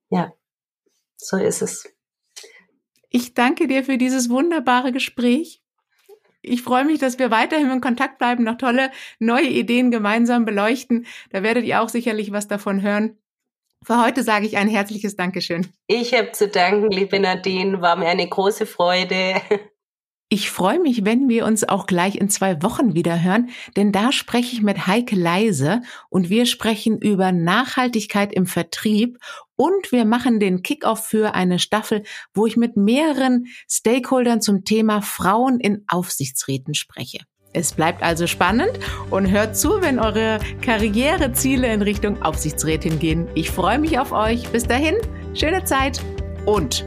ja, 0.10 0.32
so 1.18 1.38
ist 1.38 1.62
es. 1.62 1.92
Ich 3.10 3.34
danke 3.34 3.68
dir 3.68 3.84
für 3.84 3.98
dieses 3.98 4.30
wunderbare 4.30 4.92
Gespräch. 4.92 5.62
Ich 6.42 6.62
freue 6.62 6.86
mich, 6.86 7.00
dass 7.00 7.18
wir 7.18 7.32
weiterhin 7.32 7.72
in 7.72 7.82
Kontakt 7.82 8.20
bleiben, 8.20 8.44
noch 8.44 8.58
tolle 8.58 8.92
neue 9.20 9.48
Ideen 9.48 9.90
gemeinsam 9.90 10.46
beleuchten. 10.46 11.08
Da 11.32 11.42
werdet 11.42 11.66
ihr 11.66 11.82
auch 11.82 11.90
sicherlich 11.90 12.32
was 12.32 12.48
davon 12.48 12.82
hören. 12.82 13.18
Für 13.86 14.04
heute 14.04 14.24
sage 14.24 14.48
ich 14.48 14.58
ein 14.58 14.68
herzliches 14.68 15.16
Dankeschön. 15.16 15.68
Ich 15.86 16.16
habe 16.16 16.32
zu 16.32 16.48
danken, 16.48 16.90
liebe 16.90 17.20
Nadine, 17.20 17.82
war 17.82 17.96
mir 17.96 18.08
eine 18.08 18.28
große 18.28 18.66
Freude. 18.66 19.36
Ich 20.28 20.50
freue 20.50 20.80
mich, 20.80 21.06
wenn 21.06 21.30
wir 21.30 21.46
uns 21.46 21.70
auch 21.70 21.86
gleich 21.86 22.16
in 22.16 22.30
zwei 22.30 22.64
Wochen 22.64 22.96
wieder 22.96 23.22
hören, 23.22 23.50
denn 23.76 23.92
da 23.92 24.12
spreche 24.12 24.56
ich 24.56 24.64
mit 24.64 24.88
Heike 24.88 25.16
Leise 25.16 25.84
und 26.10 26.32
wir 26.32 26.48
sprechen 26.48 26.98
über 26.98 27.32
Nachhaltigkeit 27.32 28.34
im 28.34 28.48
Vertrieb 28.48 29.20
und 29.56 29.92
wir 29.92 30.04
machen 30.04 30.40
den 30.40 30.64
Kickoff 30.64 31.06
für 31.06 31.36
eine 31.36 31.60
Staffel, 31.60 32.02
wo 32.34 32.48
ich 32.48 32.58
mit 32.58 32.76
mehreren 32.76 33.46
Stakeholdern 33.70 34.42
zum 34.42 34.66
Thema 34.66 35.04
Frauen 35.04 35.60
in 35.60 35.84
Aufsichtsräten 35.88 36.74
spreche. 36.74 37.20
Es 37.56 37.72
bleibt 37.72 38.04
also 38.04 38.28
spannend 38.28 38.72
und 39.10 39.32
hört 39.32 39.56
zu, 39.56 39.82
wenn 39.82 39.98
eure 39.98 40.40
Karriereziele 40.62 41.72
in 41.72 41.82
Richtung 41.82 42.22
Aufsichtsrätin 42.22 43.00
gehen. 43.00 43.28
Ich 43.34 43.50
freue 43.50 43.80
mich 43.80 43.98
auf 43.98 44.12
euch. 44.12 44.50
Bis 44.50 44.66
dahin, 44.66 44.96
schöne 45.34 45.64
Zeit 45.64 46.02
und 46.46 46.86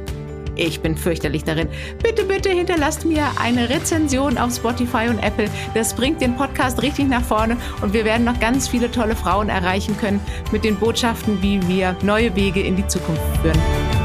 ich 0.56 0.80
bin 0.80 0.96
fürchterlich 0.96 1.44
darin. 1.44 1.68
Bitte, 2.02 2.24
bitte 2.24 2.50
hinterlasst 2.50 3.06
mir 3.06 3.30
eine 3.40 3.70
Rezension 3.70 4.36
auf 4.36 4.54
Spotify 4.54 5.08
und 5.08 5.20
Apple. 5.20 5.48
Das 5.72 5.94
bringt 5.94 6.20
den 6.20 6.36
Podcast 6.36 6.82
richtig 6.82 7.08
nach 7.08 7.22
vorne 7.22 7.56
und 7.80 7.94
wir 7.94 8.04
werden 8.04 8.24
noch 8.24 8.38
ganz 8.38 8.68
viele 8.68 8.90
tolle 8.90 9.16
Frauen 9.16 9.48
erreichen 9.48 9.96
können 9.96 10.20
mit 10.52 10.64
den 10.64 10.76
Botschaften, 10.76 11.40
wie 11.40 11.66
wir 11.66 11.96
neue 12.02 12.34
Wege 12.36 12.60
in 12.60 12.76
die 12.76 12.86
Zukunft 12.88 13.22
führen. 13.40 13.97